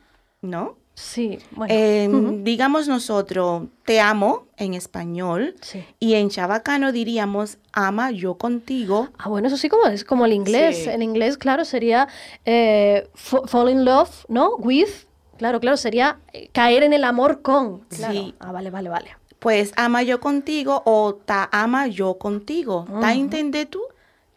¿no? 0.41 0.75
Sí, 0.99 1.37
bueno. 1.51 1.71
Eh, 1.73 2.09
ujú, 2.11 2.39
Digamos 2.43 2.87
nosotros, 2.87 3.63
te 3.85 3.99
amo 4.01 4.47
en 4.57 4.73
español, 4.73 5.53
sí. 5.61 5.85
y 5.99 6.15
en 6.15 6.29
chabacano 6.29 6.91
diríamos, 6.91 7.59
ama 7.71 8.09
yo 8.11 8.35
contigo. 8.39 9.09
Ah, 9.19 9.29
bueno, 9.29 9.47
eso 9.47 9.57
sí 9.57 9.69
como 9.69 9.85
es 9.85 10.03
como 10.03 10.25
el 10.25 10.33
inglés. 10.33 10.83
Sí. 10.85 10.89
En 10.89 11.03
inglés, 11.03 11.37
claro, 11.37 11.65
sería 11.65 12.07
eh, 12.45 13.07
fa- 13.13 13.45
fall 13.45 13.69
in 13.69 13.85
love, 13.85 14.25
¿no? 14.27 14.55
With. 14.57 14.89
Claro, 15.37 15.59
claro, 15.59 15.77
sería 15.77 16.17
eh, 16.33 16.49
caer 16.51 16.81
en 16.81 16.93
el 16.93 17.03
amor 17.03 17.43
con. 17.43 17.81
Claro. 17.89 18.13
Sí. 18.13 18.33
Ah, 18.39 18.51
vale, 18.51 18.71
vale, 18.71 18.89
vale. 18.89 19.11
Pues 19.37 19.71
ama 19.75 20.01
yo 20.01 20.19
contigo 20.19 20.81
o 20.85 21.13
ta 21.13 21.47
ama 21.51 21.85
yo 21.85 22.15
contigo. 22.17 22.85
¿Ta 22.89 22.93
Ujú. 23.11 23.19
entiende 23.21 23.67
tú? 23.67 23.81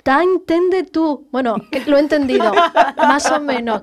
Ta 0.03 0.23
entiende 0.23 0.85
tú. 0.85 1.29
Bueno, 1.31 1.57
lo 1.87 1.97
he 1.97 2.01
entendido, 2.01 2.53
más 2.97 3.31
o 3.31 3.41
menos. 3.41 3.83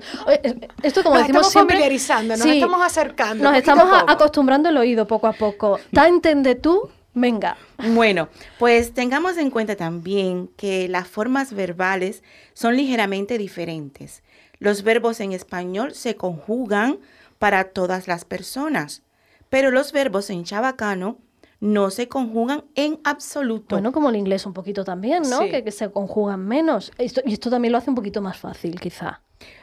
Esto 0.82 1.02
como 1.02 1.16
Nos 1.16 1.22
decimos 1.26 1.46
estamos 1.46 1.52
siempre. 1.52 1.76
familiarizando, 1.76 2.34
nos 2.36 2.42
sí, 2.42 2.50
estamos 2.50 2.82
acercando. 2.82 3.44
Nos 3.44 3.56
estamos 3.56 3.88
acostumbrando 4.06 4.68
el 4.68 4.76
oído 4.76 5.06
poco 5.06 5.26
a 5.26 5.32
poco. 5.32 5.78
Ta 5.92 6.08
entiende 6.08 6.54
tú, 6.54 6.90
venga. 7.14 7.56
Bueno, 7.94 8.28
pues 8.58 8.94
tengamos 8.94 9.36
en 9.36 9.50
cuenta 9.50 9.76
también 9.76 10.48
que 10.56 10.88
las 10.88 11.06
formas 11.08 11.52
verbales 11.52 12.22
son 12.54 12.76
ligeramente 12.76 13.38
diferentes. 13.38 14.22
Los 14.58 14.82
verbos 14.82 15.20
en 15.20 15.32
español 15.32 15.94
se 15.94 16.16
conjugan 16.16 16.98
para 17.38 17.64
todas 17.64 18.08
las 18.08 18.24
personas, 18.24 19.02
pero 19.48 19.70
los 19.70 19.92
verbos 19.92 20.30
en 20.30 20.42
chabacano 20.44 21.18
no 21.60 21.90
se 21.90 22.08
conjugan 22.08 22.64
en 22.74 23.00
absoluto. 23.04 23.74
Bueno, 23.76 23.92
como 23.92 24.10
el 24.10 24.16
inglés 24.16 24.46
un 24.46 24.52
poquito 24.52 24.84
también, 24.84 25.22
¿no? 25.28 25.40
Sí. 25.42 25.50
Que, 25.50 25.64
que 25.64 25.72
se 25.72 25.90
conjugan 25.90 26.46
menos. 26.46 26.92
Esto- 26.98 27.22
y 27.24 27.32
esto 27.32 27.50
también 27.50 27.72
lo 27.72 27.78
hace 27.78 27.90
un 27.90 27.96
poquito 27.96 28.22
más 28.22 28.36
fácil, 28.38 28.78
quizá. 28.80 29.22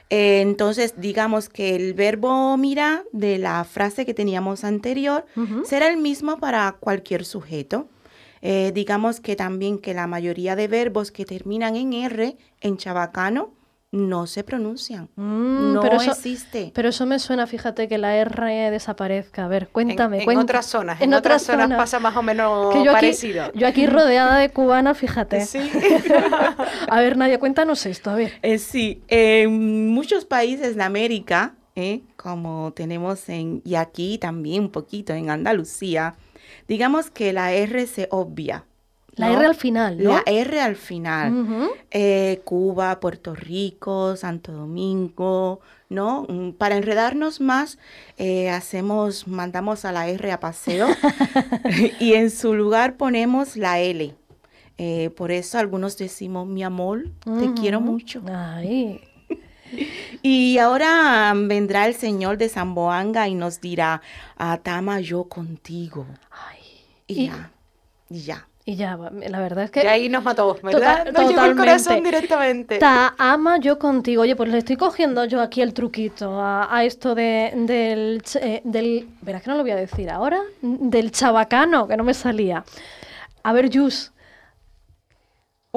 Eh, 0.10 0.42
entonces, 0.42 0.96
digamos 0.98 1.50
que 1.50 1.76
el 1.76 1.94
verbo 1.94 2.56
mira 2.58 3.04
de 3.12 3.38
la 3.40 3.64
frase 3.64 4.06
que 4.06 4.14
teníamos 4.14 4.64
anterior 4.64 5.26
será 5.66 5.88
el 5.88 5.98
mismo 5.98 6.38
para 6.38 6.74
cualquier 6.80 7.26
sujeto. 7.26 7.88
Eh, 8.42 8.72
digamos 8.76 9.20
que 9.20 9.36
también 9.36 9.80
que 9.80 9.96
la 9.96 10.06
mayoría 10.06 10.56
de 10.56 10.68
verbos 10.68 11.12
que 11.12 11.26
terminan 11.26 11.76
en 11.76 11.94
R 11.94 12.38
en 12.62 12.78
chabacano 12.78 13.54
no 13.96 14.28
se 14.28 14.44
pronuncian. 14.44 15.10
Mm, 15.16 15.74
no 15.74 15.80
pero 15.82 15.98
eso- 16.02 16.12
existe. 16.12 16.72
Pero 16.76 16.90
eso 16.90 17.06
me 17.06 17.18
suena, 17.20 17.48
fíjate, 17.48 17.88
que 17.88 17.98
la 17.98 18.16
R 18.18 18.70
desaparezca. 18.72 19.46
A 19.46 19.48
ver, 19.48 19.70
cuéntame. 19.70 20.20
en 20.24 20.26
cuént- 20.28 20.42
otras 20.44 20.66
zonas, 20.66 21.00
en, 21.02 21.10
en 21.10 21.14
otras, 21.14 21.42
otras 21.44 21.56
zonas 21.56 21.66
zonas. 21.66 21.78
pasa 21.78 22.00
más 22.00 22.16
o 22.18 22.22
menos 22.22 22.74
que 22.74 22.84
yo 22.84 22.92
aquí, 22.92 23.08
parecido. 23.08 23.52
yo 23.54 23.68
aquí 23.68 23.88
rodeada 23.88 24.38
de 24.38 24.50
cubanas, 24.50 24.98
fíjate. 24.98 25.46
Sí. 25.46 25.60
A 26.90 27.00
ver, 27.02 27.18
Nadia, 27.18 27.40
cuéntanos 27.40 27.86
esto, 27.86 28.10
a 28.10 28.16
ver. 28.16 28.34
Eh, 28.42 28.58
sí, 28.58 29.02
en 29.08 29.88
muchos 29.90 30.26
países 30.26 30.76
de 30.76 30.84
América, 30.84 31.56
eh, 31.76 32.02
como 32.16 32.74
tenemos 32.76 33.28
en, 33.30 33.62
y 33.66 33.76
aquí 33.76 34.18
también 34.18 34.64
un 34.64 34.72
poquito 34.72 35.14
en 35.14 35.30
Andalucía, 35.30 36.16
digamos 36.68 37.10
que 37.12 37.34
la 37.34 37.54
R 37.54 37.88
se 37.88 38.08
obvia. 38.12 38.66
La 39.16 39.28
¿no? 39.30 39.38
R 39.40 39.46
al 39.48 39.56
final, 39.56 40.04
¿no? 40.04 40.12
La 40.12 40.24
R 40.26 40.60
al 40.62 40.76
final. 40.76 41.70
Eh, 41.92 42.42
Cuba, 42.44 43.00
Puerto 43.00 43.34
Rico, 43.34 44.16
Santo 44.18 44.52
Domingo, 44.52 45.62
¿no? 45.90 46.26
Mm, 46.28 46.52
Para 46.52 46.76
enredarnos 46.76 47.40
más, 47.40 47.78
eh, 48.18 48.50
hacemos, 48.50 49.28
mandamos 49.28 49.86
a 49.86 49.92
la 49.92 50.08
R 50.10 50.32
a 50.32 50.40
paseo 50.40 50.88
y 52.00 52.14
en 52.14 52.30
su 52.30 52.54
lugar 52.54 52.98
ponemos 52.98 53.56
la 53.56 53.80
L. 53.80 54.14
Eh, 54.78 55.10
por 55.16 55.32
eso 55.32 55.58
algunos 55.58 55.98
decimos, 55.98 56.46
mi 56.48 56.62
amor, 56.64 57.06
te 57.40 57.54
quiero 57.54 57.80
mucho. 57.80 58.22
Ay, 58.28 59.00
Y 60.22 60.58
ahora 60.58 61.34
vendrá 61.36 61.88
el 61.88 61.96
señor 61.96 62.38
de 62.38 62.50
Zamboanga 62.50 63.28
y 63.28 63.36
nos 63.36 63.62
dirá, 63.62 64.02
Atama 64.38 65.00
yo 65.00 65.24
contigo. 65.26 66.06
ay. 66.32 66.60
Y, 67.08 67.22
Y- 67.22 67.28
ya, 67.28 67.52
y 68.10 68.20
ya. 68.22 68.48
Y 68.68 68.78
ya, 68.78 68.98
la 68.98 69.40
verdad 69.40 69.66
es 69.66 69.70
que... 69.72 69.84
Y 69.84 69.88
ahí 69.88 70.10
nos 70.10 70.24
mató, 70.24 70.58
¿verdad? 70.64 71.06
Total- 71.06 71.36
nos 71.36 71.50
el 71.50 71.56
corazón 71.56 72.04
directamente. 72.04 72.80
Ta 72.80 73.14
ama 73.20 73.60
yo 73.60 73.78
contigo. 73.78 74.24
Oye, 74.24 74.36
pues 74.36 74.50
le 74.50 74.58
estoy 74.58 74.76
cogiendo 74.76 75.24
yo 75.26 75.40
aquí 75.40 75.62
el 75.62 75.76
truquito 75.76 76.42
a, 76.42 76.76
a 76.76 76.84
esto 76.84 77.14
de, 77.14 77.52
del, 77.56 78.24
eh, 78.42 78.62
del... 78.64 79.08
Verás 79.22 79.44
que 79.44 79.52
no 79.52 79.58
lo 79.58 79.62
voy 79.62 79.70
a 79.72 79.76
decir 79.76 80.10
ahora. 80.10 80.40
Del 80.62 81.12
chabacano, 81.12 81.88
que 81.88 81.96
no 81.96 82.04
me 82.04 82.16
salía. 82.16 82.64
A 83.44 83.54
ver, 83.54 83.70
Jus. 83.72 84.12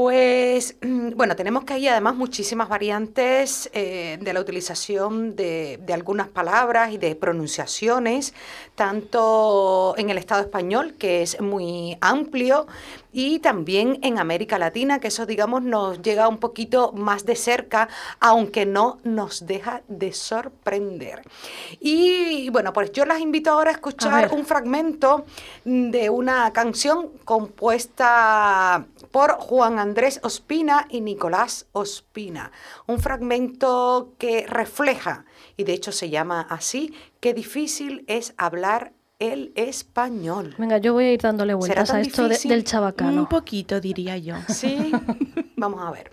Pues 0.00 0.76
mm, 0.80 1.16
bueno, 1.16 1.34
tenemos 1.34 1.64
que 1.64 1.72
hay 1.74 1.88
además 1.88 2.14
muchísimas 2.14 2.68
variantes 2.68 3.68
eh, 3.72 4.16
de 4.20 4.32
la 4.32 4.40
utilización 4.40 5.34
de, 5.34 5.80
de 5.84 5.92
algunas 5.92 6.28
palabras 6.28 6.92
y 6.92 6.98
de 6.98 7.16
pronunciaciones, 7.16 8.32
tanto 8.76 9.96
en 9.98 10.10
el 10.10 10.18
Estado 10.18 10.42
español, 10.42 10.94
que 10.96 11.22
es 11.22 11.40
muy 11.40 11.98
amplio, 12.00 12.68
y 13.12 13.38
también 13.38 13.98
en 14.02 14.18
América 14.18 14.58
Latina, 14.58 15.00
que 15.00 15.08
eso 15.08 15.26
digamos 15.26 15.62
nos 15.62 16.02
llega 16.02 16.28
un 16.28 16.38
poquito 16.38 16.92
más 16.92 17.24
de 17.24 17.36
cerca, 17.36 17.88
aunque 18.20 18.66
no 18.66 18.98
nos 19.04 19.46
deja 19.46 19.82
de 19.88 20.12
sorprender. 20.12 21.22
Y 21.80 22.50
bueno, 22.50 22.72
pues 22.72 22.92
yo 22.92 23.04
las 23.04 23.20
invito 23.20 23.50
ahora 23.50 23.70
a 23.70 23.74
escuchar 23.74 24.32
un 24.32 24.44
fragmento 24.44 25.24
de 25.64 26.10
una 26.10 26.52
canción 26.52 27.10
compuesta 27.24 28.86
por 29.10 29.32
Juan 29.38 29.78
Andrés 29.78 30.20
Ospina 30.22 30.86
y 30.90 31.00
Nicolás 31.00 31.66
Ospina. 31.72 32.52
Un 32.86 33.00
fragmento 33.00 34.12
que 34.18 34.46
refleja, 34.46 35.24
y 35.56 35.64
de 35.64 35.72
hecho 35.72 35.92
se 35.92 36.10
llama 36.10 36.46
así, 36.50 36.94
qué 37.20 37.34
difícil 37.34 38.04
es 38.06 38.34
hablar 38.36 38.92
el 39.18 39.52
español. 39.56 40.54
Venga, 40.58 40.78
yo 40.78 40.92
voy 40.92 41.04
a 41.06 41.12
ir 41.12 41.20
dándole 41.20 41.54
vueltas 41.54 41.90
a 41.90 42.00
esto 42.00 42.28
de- 42.28 42.38
del 42.44 42.58
Un 42.60 42.64
chabacano. 42.64 43.28
poquito, 43.28 43.80
diría 43.80 44.16
yo. 44.16 44.37
Sí, 44.48 44.92
vamos 45.56 45.80
a 45.84 45.90
ver. 45.90 46.12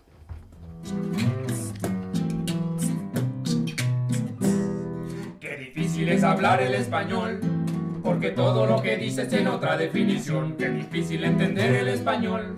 Qué 5.40 5.58
difícil 5.58 6.10
es 6.10 6.24
hablar 6.24 6.62
el 6.62 6.74
español, 6.74 7.40
porque 8.04 8.30
todo 8.32 8.66
lo 8.66 8.82
que 8.82 8.98
dices 8.98 9.28
tiene 9.30 9.50
otra 9.50 9.78
definición. 9.78 10.56
Qué 10.58 10.70
difícil 10.70 11.24
entender 11.24 11.76
el 11.76 11.88
español, 11.90 12.56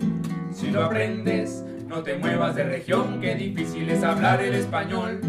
si 0.52 0.70
lo 0.70 0.84
aprendes, 0.84 1.64
no 1.86 2.02
te 2.02 2.16
muevas 2.16 2.54
de 2.56 2.64
región. 2.64 3.20
Qué 3.20 3.34
difícil 3.34 3.88
es 3.90 4.02
hablar 4.02 4.42
el 4.42 4.54
español, 4.54 5.20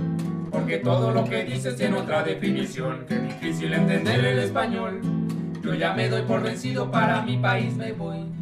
porque 0.52 0.78
todo 0.78 1.12
lo 1.12 1.24
que 1.26 1.44
dices 1.44 1.76
tiene 1.76 1.98
otra 1.98 2.24
definición. 2.24 3.06
Qué 3.08 3.20
difícil 3.20 3.74
entender 3.74 4.24
el 4.26 4.40
español, 4.40 5.02
yo 5.62 5.74
ya 5.74 5.94
me 5.94 6.10
doy 6.10 6.24
por 6.24 6.42
vencido, 6.42 6.90
para 6.90 7.22
mi 7.22 7.38
país 7.38 7.76
me 7.76 7.94
voy. 7.94 8.39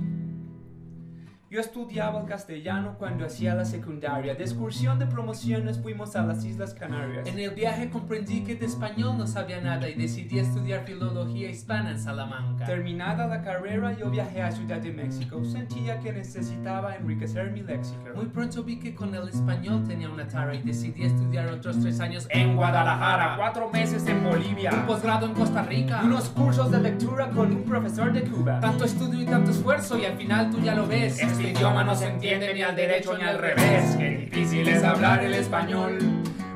Yo 1.50 1.62
estudiaba 1.62 2.20
el 2.20 2.26
castellano 2.26 2.96
cuando 3.00 3.26
hacía 3.26 3.56
la 3.56 3.64
secundaria. 3.64 4.36
De 4.36 4.44
excursión 4.44 5.00
de 5.00 5.06
promociones 5.06 5.80
fuimos 5.80 6.18
a 6.18 6.24
las 6.24 6.44
Islas 6.44 6.74
Canarias. 6.74 7.26
En 7.26 7.40
el 7.40 7.52
viaje 7.52 7.90
comprendí 7.90 8.42
que 8.42 8.56
de 8.56 8.66
español 8.66 9.18
no 9.18 9.26
sabía 9.28 9.62
nada 9.62 9.88
y 9.88 9.94
decidí 9.94 10.40
estudiar 10.40 10.84
filología 10.86 11.50
hispana 11.50 11.92
en 11.92 12.00
Salamanca. 12.02 12.66
Terminada 12.66 13.28
la 13.28 13.42
carrera, 13.44 13.94
yo 13.98 14.10
viajé 14.10 14.42
a 14.42 14.52
Ciudad 14.52 14.82
de 14.82 14.92
México. 14.92 15.42
Sentía 15.46 16.02
que 16.02 16.12
necesitaba 16.12 16.98
enriquecer 16.98 17.50
mi 17.52 17.62
léxico. 17.62 18.02
Muy 18.14 18.26
pronto 18.26 18.62
vi 18.64 18.78
que 18.78 18.94
con 18.94 19.16
el 19.16 19.30
español 19.30 19.86
tenía 19.88 20.10
una 20.10 20.28
tara 20.28 20.54
y 20.54 20.62
decidí 20.62 21.04
estudiar 21.04 21.48
otros 21.48 21.80
tres 21.80 22.02
años 22.02 22.28
en 22.30 22.58
Guadalajara, 22.58 23.38
cuatro 23.38 23.70
meses 23.70 24.06
en 24.06 24.22
Bolivia, 24.22 24.72
un 24.74 24.86
posgrado 24.86 25.26
en 25.26 25.34
Costa 25.34 25.62
Rica, 25.62 26.02
unos 26.04 26.28
cursos 26.28 26.70
de 26.72 26.82
lectura 26.82 27.30
con 27.30 27.54
un 27.54 27.64
profesor 27.64 28.12
de 28.12 28.24
Cuba. 28.24 28.60
Tanto 28.60 28.84
estudio 28.84 29.22
y 29.22 29.26
tanto 29.26 29.52
esfuerzo 29.52 29.98
y 29.98 30.04
al 30.04 30.18
final 30.18 30.50
tú 30.50 30.60
ya 30.60 30.76
lo 30.76 30.86
ves. 30.86 31.37
Este 31.38 31.52
idioma 31.52 31.84
no 31.84 31.96
se 31.96 32.08
entiende 32.08 32.52
ni 32.52 32.64
al 32.64 32.76
derecho 32.76 33.16
ni 33.16 33.24
al 33.24 33.38
revés. 33.38 33.96
Qué 33.96 34.10
difícil 34.26 34.68
es 34.68 34.84
hablar 34.84 35.24
el 35.24 35.36
español. 35.36 36.00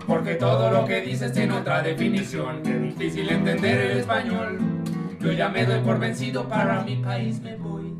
Porque 0.07 0.33
todo 0.33 0.71
lo 0.71 0.87
que 0.87 1.01
dices 1.01 1.31
tiene 1.33 1.53
otra 1.53 1.83
definición. 1.83 2.63
Qué 2.63 2.79
difícil 2.79 3.29
entender 3.29 3.79
el 3.79 3.99
español. 3.99 4.57
Yo 5.19 5.33
ya 5.33 5.49
me 5.49 5.67
doy 5.67 5.81
por 5.81 5.99
vencido, 5.99 6.49
para 6.49 6.81
mi 6.81 6.95
país 6.95 7.39
me 7.41 7.57
voy. 7.57 7.93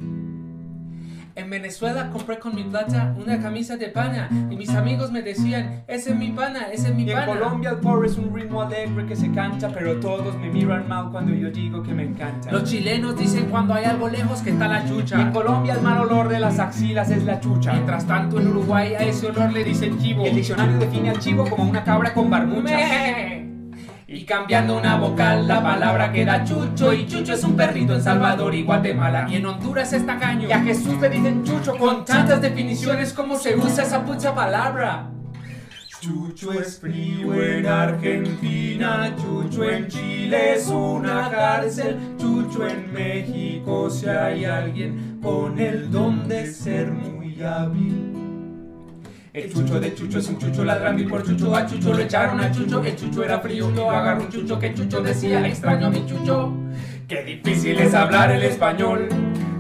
En 1.36 1.50
Venezuela 1.50 2.10
compré 2.10 2.40
con 2.40 2.54
mi 2.56 2.64
plata 2.64 3.16
una 3.18 3.40
camisa 3.40 3.78
de 3.78 3.88
pana 3.88 4.30
y 4.50 4.56
mis 4.56 4.70
amigos 4.72 5.12
me 5.12 5.22
decían, 5.22 5.84
ese 5.88 6.12
es 6.12 6.16
mi 6.16 6.30
pana, 6.30 6.68
ese 6.72 6.90
es 6.90 6.96
mi 6.96 7.04
Y 7.04 7.12
en 7.12 7.18
pana. 7.18 7.34
Colombia 7.34 7.70
el 7.72 7.78
porro 7.78 8.06
es 8.06 8.18
un 8.18 8.34
ritmo 8.36 8.62
alegre 8.62 9.06
que 9.06 9.16
se 9.16 9.32
canta, 9.32 9.70
pero 9.70 10.00
todos 10.00 10.38
me 10.38 10.50
miran 10.50 10.88
mal 10.88 11.10
cuando 11.10 11.34
yo 11.34 11.50
digo 11.50 11.82
que 11.84 11.94
me 11.94 12.04
encanta. 12.04 12.52
Los 12.52 12.66
chilenos 12.66 13.18
dicen 13.18 13.48
cuando 13.50 13.74
hay 13.74 13.86
algo 13.86 14.10
lejos 14.10 14.42
que 14.42 14.50
está 14.50 14.68
la 14.68 14.80
Y 14.80 14.88
en 14.88 14.90
chucha. 14.90 15.32
Colombia 15.32 15.74
el 15.74 15.82
mal 15.82 16.02
olor 16.02 16.28
de 16.28 16.40
las 16.40 16.60
axilas 16.60 17.10
es 17.10 17.24
la 17.24 17.40
chucha. 17.40 17.74
Mientras 17.74 18.06
tanto 18.06 18.40
en 18.40 18.48
Uruguay 18.48 18.96
a 18.96 19.00
ese 19.00 19.28
olor 19.28 19.54
le 19.54 19.64
dicen 19.64 19.98
chivo. 20.00 20.26
Y 20.26 20.30
el 20.30 20.36
diccionario 20.36 20.78
define 20.78 21.12
al 21.12 21.20
chivo 21.20 21.50
como 21.50 21.70
una 21.70 21.84
cabra 21.84 22.14
con 22.14 22.30
barbucha. 22.30 22.76
Me. 22.76 23.41
Y 24.14 24.26
cambiando 24.26 24.78
una 24.78 24.98
vocal, 24.98 25.48
la 25.48 25.64
palabra 25.64 26.12
queda 26.12 26.44
chucho. 26.44 26.92
Y 26.92 27.08
chucho 27.08 27.32
es 27.32 27.46
un 27.46 27.56
perrito 27.56 27.94
en 27.94 28.04
Salvador 28.04 28.54
y 28.54 28.64
Guatemala. 28.64 29.26
Y 29.30 29.38
en 29.38 29.46
Honduras 29.46 29.94
es 29.94 30.06
tacaño. 30.06 30.50
Y 30.50 30.52
a 30.52 30.60
Jesús 30.60 31.00
le 31.00 31.10
dicen 31.10 31.46
chucho 31.46 31.78
Con 31.78 32.04
tantas 32.04 32.42
definiciones, 32.42 33.14
¿cómo 33.14 33.38
se 33.38 33.56
usa 33.56 33.86
esa 33.86 34.04
pucha 34.04 34.36
palabra? 34.36 35.10
Chucho 36.02 36.52
es 36.52 36.80
frío 36.80 37.34
en 37.42 37.66
Argentina, 37.66 39.16
Chucho 39.16 39.70
en 39.70 39.88
Chile 39.88 40.56
es 40.56 40.68
una 40.68 41.30
cárcel, 41.30 41.98
Chucho 42.18 42.68
en 42.68 42.92
México 42.92 43.88
si 43.90 44.10
hay 44.10 44.44
alguien 44.44 45.20
con 45.22 45.58
el 45.60 45.90
don 45.90 46.28
de 46.28 46.52
ser 46.52 46.92
muy 46.92 47.42
hábil. 47.44 48.21
El 49.34 49.50
chucho 49.50 49.80
de 49.80 49.96
chucho 49.96 50.20
es 50.20 50.28
un 50.28 50.38
chucho 50.40 50.66
ladrando 50.66 51.02
y 51.02 51.06
por 51.06 51.24
chucho 51.24 51.56
a 51.56 51.66
chucho 51.66 51.94
lo 51.94 52.00
echaron 52.00 52.42
a 52.42 52.52
chucho. 52.52 52.84
El 52.84 52.98
chucho 52.98 53.24
era 53.24 53.40
frío, 53.40 53.72
lo 53.72 53.90
agarró 53.90 54.24
un 54.24 54.30
chucho 54.30 54.60
que 54.60 54.74
chucho 54.74 55.00
decía 55.00 55.48
extraño 55.48 55.88
a 55.88 55.90
mi 55.90 56.06
chucho. 56.06 56.54
Qué 57.08 57.24
difícil 57.24 57.80
es 57.80 57.94
hablar 57.94 58.30
el 58.32 58.44
español, 58.44 59.08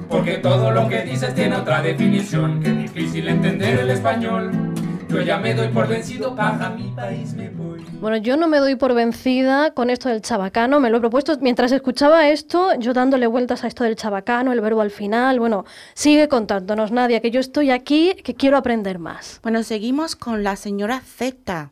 porque 0.10 0.40
todo 0.40 0.72
lo 0.72 0.90
que 0.90 1.04
dices 1.04 1.34
tiene 1.36 1.56
otra 1.56 1.82
definición. 1.82 2.62
Qué 2.62 2.74
difícil 2.74 3.30
entender 3.30 3.80
el 3.80 3.92
español. 3.92 4.71
Yo 5.12 5.22
ya 5.22 5.38
me 5.38 5.53
doy 5.53 5.68
por 5.68 5.89
vencido, 5.89 6.36
mi 6.77 6.88
país 6.96 7.34
me 7.34 7.50
voy. 7.50 7.86
Bueno, 8.00 8.15
yo 8.18 8.38
no 8.38 8.48
me 8.48 8.60
doy 8.60 8.75
por 8.75 8.94
vencida 8.94 9.72
con 9.72 9.89
esto 9.89 10.08
del 10.08 10.22
chabacano, 10.22 10.80
me 10.80 10.89
lo 10.89 10.98
he 10.98 11.00
propuesto 11.01 11.38
mientras 11.41 11.74
escuchaba 11.74 12.30
esto, 12.30 12.74
yo 12.80 12.94
dándole 12.94 13.27
vueltas 13.27 13.65
a 13.65 13.68
esto 13.68 13.84
del 13.84 13.98
chabacano, 13.98 14.53
el 14.53 14.62
verbo 14.62 14.80
al 14.80 14.89
final, 14.89 15.39
bueno, 15.39 15.65
sigue 15.94 16.30
contándonos 16.30 16.91
Nadia, 16.91 17.20
que 17.20 17.30
yo 17.30 17.41
estoy 17.41 17.72
aquí, 17.72 18.13
que 18.24 18.36
quiero 18.36 18.56
aprender 18.56 19.00
más. 19.00 19.41
Bueno, 19.44 19.62
seguimos 19.63 20.15
con 20.15 20.44
la 20.44 20.56
señora 20.56 21.01
Z. 21.01 21.70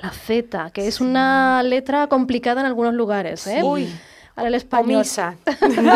La 0.00 0.10
Z, 0.10 0.70
que 0.72 0.88
es 0.88 1.00
una 1.00 1.62
letra 1.62 2.08
complicada 2.08 2.62
en 2.62 2.66
algunos 2.66 2.94
lugares, 2.94 3.46
¿eh? 3.46 3.62
Uy. 3.62 3.88
Para 4.34 4.48
el 4.48 4.54
español. 4.54 4.96
Omisa. 4.96 5.36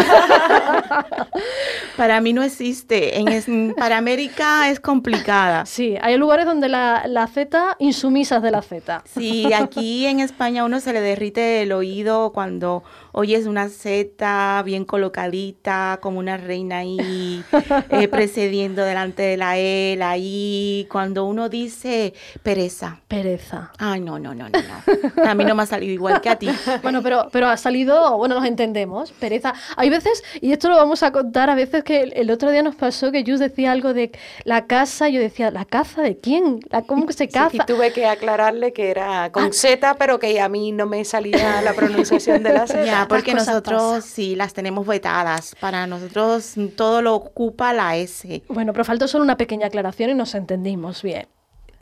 Para 1.97 2.21
mí 2.21 2.33
no 2.33 2.43
existe. 2.43 3.19
En 3.19 3.29
es- 3.29 3.47
para 3.77 3.97
América 3.97 4.69
es 4.71 4.81
complicada. 4.81 5.65
Sí, 5.67 5.97
hay 6.01 6.17
lugares 6.19 6.45
donde 6.45 6.69
la, 6.69 7.05
la 7.07 7.27
Z, 7.27 7.77
insumisas 7.79 8.43
de 8.43 8.51
la 8.51 8.63
Z. 8.63 9.03
Sí, 9.15 9.53
aquí 9.53 10.07
en 10.07 10.21
España 10.21 10.63
a 10.63 10.65
uno 10.67 10.81
se 10.81 10.93
le 10.93 11.01
derrite 11.01 11.63
el 11.63 11.73
oído 11.73 12.33
cuando 12.33 12.83
oyes 13.19 13.47
una 13.47 13.71
Z 13.71 14.63
bien 14.67 14.85
colocadita, 14.85 15.99
como 16.03 16.19
una 16.19 16.37
reina 16.37 16.79
ahí, 16.79 17.43
eh, 17.89 18.09
precediendo 18.11 18.83
delante 18.85 19.23
de 19.23 19.37
la 19.39 19.59
E, 19.59 19.97
la 19.97 20.19
I. 20.19 20.87
Cuando 20.93 21.25
uno 21.25 21.49
dice 21.49 22.13
pereza. 22.43 23.01
Pereza. 23.09 23.73
Ay, 23.79 24.01
no, 24.01 24.19
no, 24.19 24.35
no, 24.35 24.51
no, 24.51 24.59
no. 24.61 25.25
A 25.31 25.35
mí 25.35 25.47
no 25.47 25.55
me 25.55 25.63
ha 25.63 25.67
salido 25.67 25.93
igual 25.95 26.21
que 26.21 26.29
a 26.29 26.37
ti. 26.37 26.49
Bueno, 26.83 27.03
pero, 27.03 27.29
pero 27.33 27.49
ha 27.49 27.57
salido, 27.57 28.17
bueno, 28.19 28.35
nos 28.37 28.45
entendemos, 28.45 29.11
pereza. 29.13 29.55
Hay 29.77 29.89
veces, 29.89 30.23
y 30.41 30.53
esto 30.53 30.69
lo 30.69 30.77
vamos 30.77 31.03
a 31.03 31.11
contar, 31.11 31.49
a 31.49 31.55
veces 31.55 31.83
que 31.85 32.03
el, 32.03 32.13
el 32.15 32.31
otro 32.31 32.51
día 32.51 32.63
nos 32.63 32.77
pasó 32.77 33.11
que 33.11 33.25
Jus 33.27 33.41
decía 33.41 33.73
algo 33.73 33.95
de 33.95 34.13
la 34.45 34.67
casa, 34.67 35.09
yo 35.09 35.21
decía, 35.21 35.51
¿la 35.51 35.65
caza 35.65 36.03
de 36.03 36.19
quién? 36.19 36.61
¿La, 36.71 36.83
¿Cómo 36.83 37.07
que 37.07 37.13
se 37.15 37.25
Sí, 37.25 37.33
caza? 37.33 37.57
y 37.57 37.59
tuve 37.61 37.93
que 37.93 38.07
aclararle 38.07 38.73
que 38.73 38.91
era 38.91 39.33
con 39.33 39.53
Z, 39.53 39.95
pero 39.99 40.19
que 40.19 40.39
a 40.41 40.49
mí 40.49 40.71
no 40.71 40.87
me 40.87 41.05
salía 41.05 41.63
la 41.63 41.73
pronunciación 41.73 42.43
de 42.43 42.53
la 42.53 42.67
Z. 42.67 42.85
Ya, 42.85 43.06
porque 43.09 43.35
nosotros 43.35 43.83
pasan. 43.83 44.03
sí 44.03 44.37
las 44.37 44.53
tenemos 44.53 44.87
vetadas. 44.87 45.55
Para 45.61 45.87
nosotros 45.87 46.57
mm, 46.57 46.69
todo 46.69 47.03
lo 47.03 47.15
ocupa 47.15 47.73
la 47.73 47.97
S. 47.97 48.43
Bueno, 48.49 48.73
pero 48.73 48.85
faltó 48.85 49.09
solo 49.09 49.25
una 49.25 49.37
pequeña 49.37 49.67
aclaración 49.67 50.11
y 50.11 50.15
nos 50.15 50.35
entendimos 50.35 51.03
bien. 51.03 51.29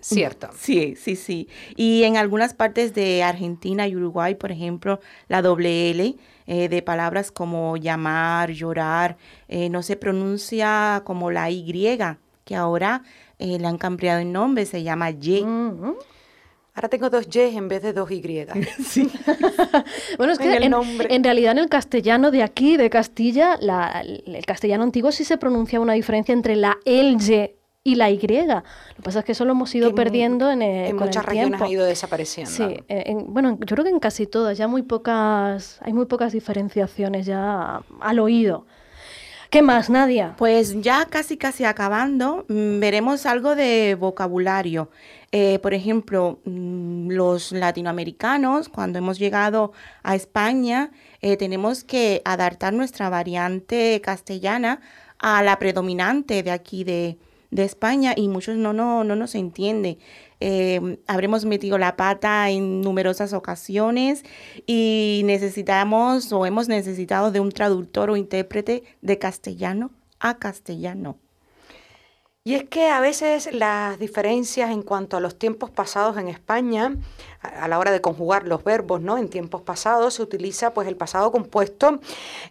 Cierto. 0.01 0.51
Sí, 0.55 0.97
sí, 0.97 1.17
sí. 1.17 1.49
Y 1.77 2.03
en 2.03 2.19
algunas 2.19 2.53
partes 2.53 2.93
de 2.93 3.23
Argentina 3.23 3.89
y 3.89 3.97
Uruguay, 3.97 4.35
por 4.35 4.53
ejemplo, 4.53 5.01
la 5.29 5.41
doble 5.41 5.91
L 5.91 6.17
eh, 6.47 6.69
de 6.69 6.83
palabras 6.83 7.31
como 7.31 7.79
llamar, 7.79 8.51
llorar, 8.51 9.17
eh, 9.49 9.71
no 9.71 9.83
se 9.83 9.97
pronuncia 9.97 11.01
como 11.07 11.31
la 11.31 11.51
Y, 11.51 11.99
que 12.45 12.55
ahora 12.55 13.03
eh, 13.39 13.59
le 13.59 13.67
han 13.67 13.79
cambiado 13.79 14.21
el 14.21 14.31
nombre, 14.31 14.67
se 14.67 14.83
llama 14.83 15.11
Y. 15.11 15.43
Ujú. 15.43 15.97
Ahora 16.75 16.89
tengo 16.89 17.09
dos 17.09 17.27
Y 17.33 17.39
en 17.41 17.69
vez 17.69 17.83
de 17.83 17.93
dos 17.93 18.11
Y. 18.11 18.21
Bueno, 20.19 20.33
es 20.33 20.41
En 20.41 20.51
que 20.51 20.57
el 20.57 20.63
en, 20.65 20.71
nombre. 20.73 21.15
en 21.15 21.23
realidad 21.23 21.53
en 21.53 21.59
el 21.59 21.69
castellano 21.69 22.31
de 22.31 22.43
aquí, 22.43 22.77
de 22.77 22.91
Castilla, 22.91 23.57
la- 23.61 24.01
el 24.03 24.45
castellano 24.47 24.83
antiguo 24.83 25.13
sí 25.13 25.25
se 25.25 25.39
pronuncia 25.39 25.79
una 25.81 25.93
diferencia 25.93 26.33
entre 26.33 26.57
la 26.57 26.77
el 26.85 27.17
Y 27.21 27.51
y 27.87 27.95
la 27.97 28.11
Y. 28.11 28.17
Lo 28.17 28.25
que 28.97 29.03
pasa 29.03 29.19
es 29.21 29.25
que 29.27 29.33
eso 29.33 29.45
lo 29.45 29.53
hemos 29.53 29.73
ido 29.75 29.91
en- 29.91 29.95
perdiendo 29.95 30.51
en, 30.51 30.63
eh, 30.63 30.89
En 30.89 30.97
con 30.97 31.07
muchas 31.07 31.23
el 31.25 31.29
regiones 31.29 31.51
tiempo. 31.59 31.65
ha 31.65 31.69
ido 31.69 31.85
desapareciendo. 31.85 32.51
Sí, 32.51 32.63
eh, 32.89 33.03
en- 33.07 33.33
bueno, 33.33 33.57
yo 33.61 33.67
creo 33.77 33.85
que 33.85 33.91
en 33.91 34.01
casi 34.01 34.27
todas, 34.27 34.57
ya 34.59 34.67
muy 34.67 34.83
pocas, 34.83 35.79
hay 35.83 35.93
muy 35.93 36.07
pocas 36.07 36.33
diferenciaciones 36.33 37.27
ya 37.27 37.83
al 38.01 38.19
oído. 38.19 38.67
¿Qué 39.55 39.63
más, 39.63 39.89
Nadia? 39.89 40.35
Pues 40.37 40.83
ya 40.83 41.07
casi 41.07 41.37
casi 41.37 41.65
acabando, 41.65 42.45
mm, 42.49 42.81
veremos 42.81 43.25
algo 43.25 43.55
de 43.55 43.95
vocabulario. 43.95 44.91
Eh, 45.31 45.61
por 45.61 45.75
ejemplo, 45.75 46.41
mm, 46.45 47.11
los 47.13 47.53
latinoamericanos, 47.53 48.69
cuando 48.69 48.99
hemos 48.99 49.17
llegado 49.17 49.71
a 50.03 50.17
España, 50.17 50.91
eh, 51.21 51.37
tenemos 51.37 51.85
que 51.85 52.21
adaptar 52.25 52.73
nuestra 52.73 53.09
variante 53.11 54.01
castellana 54.03 54.81
a 55.21 55.41
la 55.45 55.57
predominante 55.61 56.43
de 56.43 56.51
aquí 56.51 56.83
de, 56.83 57.17
España 57.53 58.15
y 58.17 58.27
muchos 58.27 58.57
no, 58.57 58.73
no, 58.73 59.05
no 59.05 59.15
nos 59.15 59.37
entiende. 59.37 59.99
Eh, 60.41 60.99
habremos 61.07 61.45
metido 61.45 61.79
la 61.79 61.97
pata 61.97 62.51
en 62.51 62.81
numerosas 62.81 63.33
ocasiones 63.33 64.25
y 64.67 65.23
necesitamos 65.25 66.33
o 66.33 66.47
hemos 66.47 66.69
necesitado 66.69 67.31
de 67.31 67.41
un 67.41 67.51
traductor 67.51 68.11
o 68.11 68.17
intérprete 68.17 68.85
de 69.01 69.19
castellano 69.19 69.91
a 70.19 70.39
castellano. 70.39 71.19
Y 72.47 72.57
es 72.57 72.65
que 72.65 72.91
a 72.91 73.01
veces 73.01 73.49
las 73.55 73.99
diferencias 73.99 74.71
en 74.71 74.83
cuanto 74.83 75.17
a 75.17 75.21
los 75.21 75.39
tiempos 75.39 75.71
pasados 75.71 76.19
en 76.19 76.29
España, 76.29 76.95
a 77.41 77.69
la 77.69 77.79
hora 77.79 77.91
de 77.91 78.03
conjugar 78.03 78.47
los 78.47 78.63
verbos, 78.63 79.01
¿no? 79.01 79.17
En 79.17 79.31
tiempos 79.31 79.63
pasados 79.63 80.13
se 80.13 80.23
utiliza 80.23 80.75
pues 80.75 80.87
el 80.87 80.95
pasado 80.95 81.33
compuesto, 81.33 82.01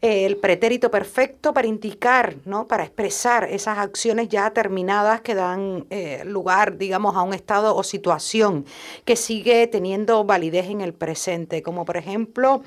eh, 0.01 0.25
el 0.25 0.37
pretérito 0.37 0.89
perfecto 0.89 1.53
para 1.53 1.67
indicar, 1.67 2.37
¿no? 2.45 2.67
Para 2.67 2.85
expresar 2.85 3.43
esas 3.43 3.77
acciones 3.77 4.29
ya 4.29 4.49
terminadas 4.49 5.21
que 5.21 5.35
dan 5.35 5.85
eh, 5.91 6.23
lugar, 6.25 6.79
digamos, 6.79 7.15
a 7.15 7.21
un 7.21 7.35
estado 7.35 7.75
o 7.75 7.83
situación 7.83 8.65
que 9.05 9.15
sigue 9.15 9.67
teniendo 9.67 10.23
validez 10.23 10.71
en 10.71 10.81
el 10.81 10.95
presente, 10.95 11.61
como 11.61 11.85
por 11.85 11.97
ejemplo, 11.97 12.63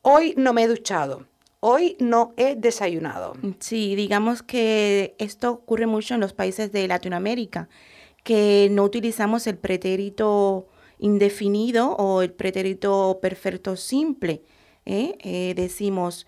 hoy 0.00 0.32
no 0.38 0.54
me 0.54 0.62
he 0.62 0.68
duchado, 0.68 1.26
hoy 1.64 1.96
no 2.00 2.34
he 2.36 2.56
desayunado. 2.56 3.34
Sí, 3.60 3.94
digamos 3.94 4.42
que 4.42 5.14
esto 5.18 5.52
ocurre 5.52 5.86
mucho 5.86 6.14
en 6.14 6.20
los 6.20 6.32
países 6.32 6.72
de 6.72 6.88
Latinoamérica, 6.88 7.68
que 8.24 8.68
no 8.72 8.82
utilizamos 8.82 9.46
el 9.46 9.56
pretérito 9.58 10.66
indefinido 10.98 11.92
o 11.92 12.22
el 12.22 12.32
pretérito 12.32 13.20
perfecto 13.22 13.76
simple. 13.76 14.42
¿eh? 14.86 15.16
Eh, 15.20 15.54
decimos, 15.54 16.26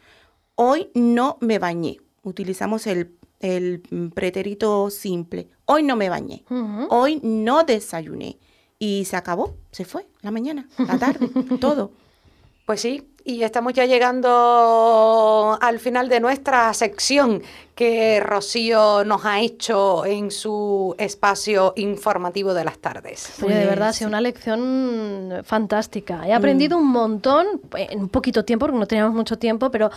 hoy 0.55 0.91
no 0.95 1.39
me 1.41 1.59
bañé. 1.59 1.99
Utilizamos 2.23 2.87
el, 2.87 3.17
el 3.41 3.83
pretérito 4.15 4.89
simple. 4.89 5.49
Hoy 5.65 5.83
no 5.83 5.97
me 5.97 6.09
bañé. 6.09 6.45
Hoy 6.91 7.19
no 7.25 7.65
desayuné. 7.65 8.39
Y 8.79 9.05
se 9.05 9.17
acabó, 9.17 9.57
se 9.73 9.85
fue 9.85 10.07
la 10.21 10.31
mañana, 10.31 10.69
la 10.79 10.99
tarde, 10.99 11.29
todo. 11.61 11.91
Pues 12.67 12.81
sí, 12.81 13.09
y 13.25 13.43
estamos 13.43 13.73
ya 13.73 13.87
llegando 13.87 15.59
al 15.61 15.79
final 15.81 16.11
de 16.11 16.21
nuestra 16.21 16.73
sección 16.75 17.43
que 17.75 18.21
Rocío 18.21 19.03
nos 19.05 19.25
ha 19.25 19.41
hecho 19.41 20.05
en 20.05 20.31
su 20.31 20.95
espacio 20.99 21.73
informativo 21.77 22.53
de 22.53 22.65
las 22.65 22.79
tardes. 22.79 23.43
Oye, 23.43 23.55
de 23.55 23.61
Pues, 23.61 23.69
verdad, 23.71 23.89
ha 23.89 23.93
sido 23.95 24.09
una 24.09 24.21
lección 24.21 25.41
fantástica. 25.43 26.29
He 26.29 26.35
aprendido 26.35 26.77
un 26.77 26.87
montón 26.87 27.47
en 27.77 28.01
un 28.01 28.09
poquito 28.11 28.45
tiempo, 28.45 28.67
porque 28.67 28.79
no 28.79 28.87
teníamos 28.87 29.15
mucho 29.15 29.39
tiempo, 29.39 29.71
pero 29.71 29.91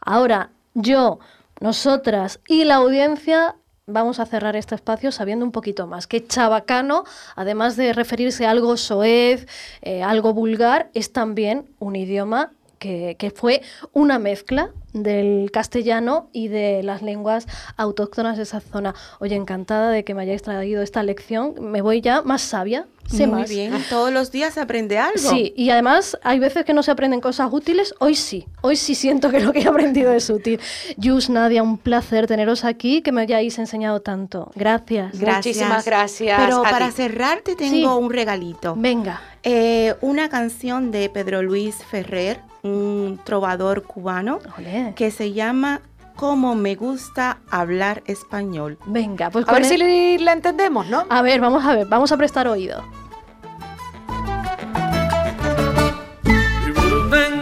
ahora 0.00 0.50
yo, 0.74 1.18
nosotras 1.60 2.40
y 2.48 2.64
la 2.64 2.76
audiencia 2.76 3.56
vamos 3.86 4.20
a 4.20 4.26
cerrar 4.26 4.56
este 4.56 4.74
espacio 4.74 5.12
sabiendo 5.12 5.44
un 5.44 5.52
poquito 5.52 5.86
más 5.86 6.06
que 6.06 6.26
chabacano, 6.26 7.04
además 7.36 7.76
de 7.76 7.92
referirse 7.92 8.46
a 8.46 8.50
algo 8.50 8.76
soez, 8.76 9.46
eh, 9.82 10.02
algo 10.02 10.32
vulgar, 10.32 10.90
es 10.94 11.12
también 11.12 11.68
un 11.78 11.96
idioma 11.96 12.52
que, 12.80 13.14
que, 13.16 13.30
fue 13.30 13.62
una 13.92 14.18
mezcla 14.18 14.70
del 14.92 15.52
castellano 15.52 16.28
y 16.32 16.48
de 16.48 16.82
las 16.82 17.02
lenguas 17.02 17.46
autóctonas 17.76 18.36
de 18.36 18.42
esa 18.42 18.58
zona. 18.58 18.96
Oye, 19.20 19.36
encantada 19.36 19.90
de 19.90 20.02
que 20.02 20.14
me 20.14 20.22
hayáis 20.22 20.42
traído 20.42 20.82
esta 20.82 21.04
lección. 21.04 21.54
Me 21.60 21.82
voy 21.82 22.00
ya 22.00 22.22
más 22.22 22.42
sabia. 22.42 22.86
Sé 23.10 23.26
Muy 23.26 23.40
más. 23.40 23.50
bien, 23.50 23.72
todos 23.88 24.12
los 24.12 24.30
días 24.30 24.54
se 24.54 24.60
aprende 24.60 24.98
algo. 24.98 25.18
Sí, 25.18 25.52
y 25.56 25.70
además 25.70 26.16
hay 26.22 26.38
veces 26.38 26.64
que 26.64 26.72
no 26.72 26.82
se 26.82 26.90
aprenden 26.92 27.20
cosas 27.20 27.48
útiles. 27.52 27.92
Hoy 27.98 28.14
sí, 28.14 28.46
hoy 28.60 28.76
sí 28.76 28.94
siento 28.94 29.30
que 29.30 29.40
lo 29.40 29.52
que 29.52 29.60
he 29.62 29.66
aprendido 29.68 30.12
es 30.12 30.30
útil. 30.30 30.60
Yus, 30.96 31.28
Nadia, 31.28 31.62
un 31.62 31.76
placer 31.76 32.26
teneros 32.28 32.64
aquí, 32.64 33.02
que 33.02 33.10
me 33.12 33.22
hayáis 33.22 33.58
enseñado 33.58 34.00
tanto. 34.00 34.52
Gracias. 34.54 35.18
Gracias. 35.18 35.36
Muchísimas 35.56 35.84
gracias. 35.84 36.40
Pero 36.40 36.60
a 36.64 36.70
para 36.70 36.86
ti. 36.86 36.92
cerrar 36.92 37.40
te 37.40 37.56
tengo 37.56 37.74
Sí. 37.74 37.84
un 37.84 38.10
regalito. 38.10 38.74
Venga. 38.78 39.20
Eh, 39.42 39.94
una 40.02 40.28
canción 40.28 40.90
de 40.90 41.08
Pedro 41.08 41.42
Luis 41.42 41.76
Ferrer, 41.90 42.40
un 42.62 43.18
trovador 43.24 43.82
cubano, 43.84 44.38
Olé. 44.58 44.92
que 44.94 45.10
se 45.10 45.32
llama 45.32 45.80
Cómo 46.20 46.54
me 46.54 46.74
gusta 46.74 47.38
hablar 47.50 48.02
español. 48.04 48.76
Venga, 48.84 49.30
pues 49.30 49.48
A 49.48 49.52
ver 49.52 49.64
si 49.64 49.74
el- 49.76 49.80
le- 49.80 50.18
la 50.18 50.32
entendemos, 50.34 50.86
¿no? 50.86 51.06
A 51.08 51.22
ver, 51.22 51.40
vamos 51.40 51.64
a 51.64 51.74
ver, 51.74 51.86
vamos 51.86 52.12
a 52.12 52.18
prestar 52.18 52.46
oído. 52.46 52.84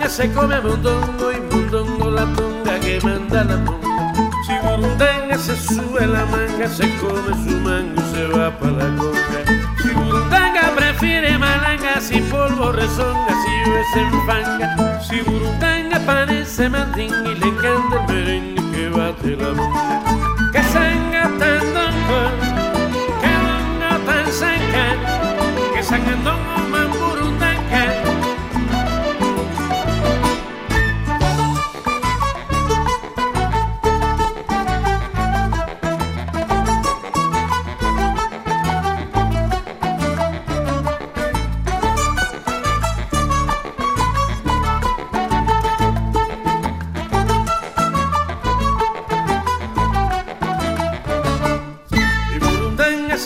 Se 0.09 0.33
come 0.33 0.55
a 0.55 0.61
mondongo 0.63 1.31
y 1.33 1.41
mondongo 1.53 2.11
la 2.11 2.25
tonga 2.35 2.81
que 2.81 2.99
manda 3.05 3.45
la 3.45 3.57
monga. 3.59 4.13
Si 4.47 4.55
burundanga 4.67 5.37
se 5.39 5.55
sube 5.55 6.07
la 6.07 6.25
manga, 6.27 6.67
se 6.69 6.85
come 6.97 7.35
su 7.45 7.57
mango 7.59 8.01
y 8.01 8.15
se 8.15 8.27
va 8.29 8.51
para 8.59 8.73
la 8.73 8.97
conga. 8.97 9.77
Si 9.83 9.89
burundanga 9.91 10.63
prefiere 10.75 11.37
malanga, 11.37 12.01
si 12.01 12.21
polvo 12.23 12.73
rezonga, 12.73 13.35
si 13.43 13.55
se 13.93 14.01
enfanga. 14.01 15.01
Si 15.03 15.21
burundanga 15.21 16.01
parece 16.07 16.69
mandín 16.71 17.13
y 17.27 17.35
le 17.35 17.47
encanta 17.47 18.01
el 18.01 18.15
merengue 18.15 18.58
que 18.79 18.89
bate 18.91 19.35
la 19.35 20.28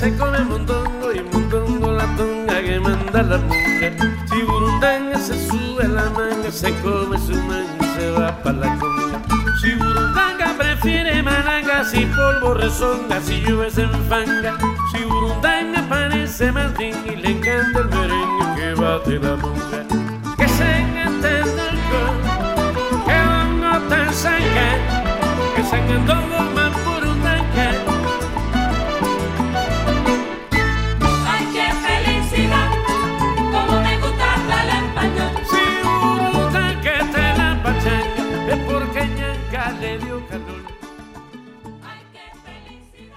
se 0.03 0.17
come 0.17 0.41
mondongo 0.41 1.13
y 1.13 1.23
mondongo 1.23 1.93
la 1.93 2.05
tonga 2.17 2.61
que 2.61 2.81
manda 2.81 3.23
la 3.23 3.39
monga. 3.39 3.89
Si 4.27 4.43
burundanga 4.43 5.17
se 5.17 5.35
sube 5.47 5.87
la 5.87 6.11
manga, 6.11 6.51
se 6.51 6.75
come 6.81 7.17
su 7.19 7.35
manga 7.49 7.79
y 7.81 8.01
se 8.01 8.11
va 8.11 8.37
pa' 8.43 8.51
la 8.51 8.77
conga. 8.81 9.23
Si 9.61 9.75
burundanga 9.77 10.55
prefiere 10.59 11.23
malanga, 11.23 11.85
si 11.85 12.05
polvo 12.07 12.55
rezonga, 12.55 13.21
si 13.21 13.43
llueve 13.43 13.71
se 13.71 13.83
enfanga. 13.83 14.59
Si 14.91 15.05
burundanga 15.05 15.81
parece 15.89 16.51
Martín 16.51 16.97
y 17.07 17.15
le 17.23 17.31
encanta 17.31 17.79
el 17.79 17.89
merengue 17.91 18.47
que 18.57 18.75
bate 18.81 19.19
la 19.21 19.37
monga. 19.37 19.81
Que 20.37 20.49
se 20.49 20.79
encantando 20.81 21.63
el 21.71 21.79
que 23.07 23.19
dongo 23.31 23.89
tan 23.89 24.13
sanga, 24.13 24.69
que 25.55 25.63
se 25.63 25.77
encantando 25.77 26.62
ñanca 40.03 40.03
le 40.03 40.07
dio 40.07 40.29
calor. 40.29 40.63
Ay, 41.83 42.01
qué 42.13 42.19
felicidad. 42.45 43.17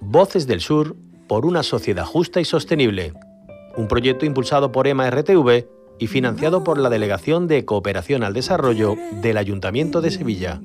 Voces 0.00 0.46
del 0.46 0.60
Sur 0.60 0.96
por 1.28 1.46
una 1.46 1.62
sociedad 1.62 2.04
justa 2.04 2.40
y 2.40 2.44
sostenible. 2.44 3.14
Un 3.76 3.88
proyecto 3.88 4.26
impulsado 4.26 4.70
por 4.72 4.86
EMA 4.86 5.10
RTV 5.10 5.66
y 5.98 6.06
financiado 6.06 6.64
por 6.64 6.78
la 6.78 6.90
Delegación 6.90 7.46
de 7.46 7.64
Cooperación 7.64 8.22
al 8.22 8.34
Desarrollo 8.34 8.96
del 9.22 9.38
Ayuntamiento 9.38 10.00
de 10.00 10.10
Sevilla. 10.10 10.60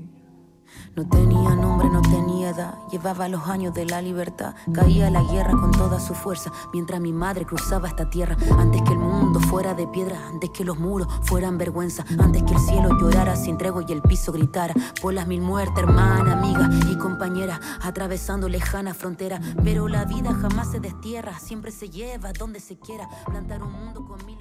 No 0.96 1.08
tenía 1.08 1.56
nombre, 1.56 1.90
no 1.90 2.02
tenía 2.02 2.50
edad. 2.50 2.74
Llevaba 2.92 3.30
los 3.30 3.48
años 3.48 3.74
de 3.76 3.86
la 3.86 4.02
libertad. 4.02 4.56
Caía 4.74 5.12
la 5.12 5.22
guerra 5.22 5.52
con 5.52 5.72
toda 5.72 6.00
su 6.00 6.16
fuerza. 6.16 6.52
Mientras 6.74 7.00
mi 7.00 7.14
madre 7.14 7.46
cruzaba 7.46 7.88
esta 7.88 8.10
tierra. 8.10 8.36
Antes 8.58 8.82
que 8.82 8.94
el 8.94 9.00
mundo 9.00 9.17
fuera 9.40 9.74
de 9.74 9.88
piedra. 9.88 10.28
Antes 10.28 10.50
que 10.52 10.64
los 10.64 10.80
muros 10.80 11.08
fueran 11.24 11.58
vergüenza. 11.58 12.06
Antes 12.20 12.44
que 12.44 12.54
el 12.54 12.60
cielo 12.60 12.98
llorara 13.00 13.36
sin 13.36 13.58
tregua 13.58 13.84
y 13.88 13.92
el 13.92 14.02
piso 14.02 14.32
gritara. 14.32 14.74
Por 15.02 15.14
las 15.14 15.28
mil 15.28 15.42
muertes, 15.42 15.78
hermana, 15.78 16.34
amiga 16.34 16.70
y 16.90 16.98
compañera. 16.98 17.60
Atravesando 17.82 18.50
lejana 18.50 18.94
frontera. 18.94 19.40
Pero 19.64 19.88
la 19.88 20.06
vida 20.06 20.34
jamás 20.34 20.72
se 20.72 20.80
destierra. 20.80 21.40
Siempre 21.40 21.72
se 21.72 21.90
lleva 21.90 22.32
donde 22.34 22.60
se 22.60 22.78
quiera. 22.78 23.08
Plantar 23.26 23.64
un 23.64 23.72
mundo 23.72 24.06
con 24.06 24.26
mil. 24.26 24.38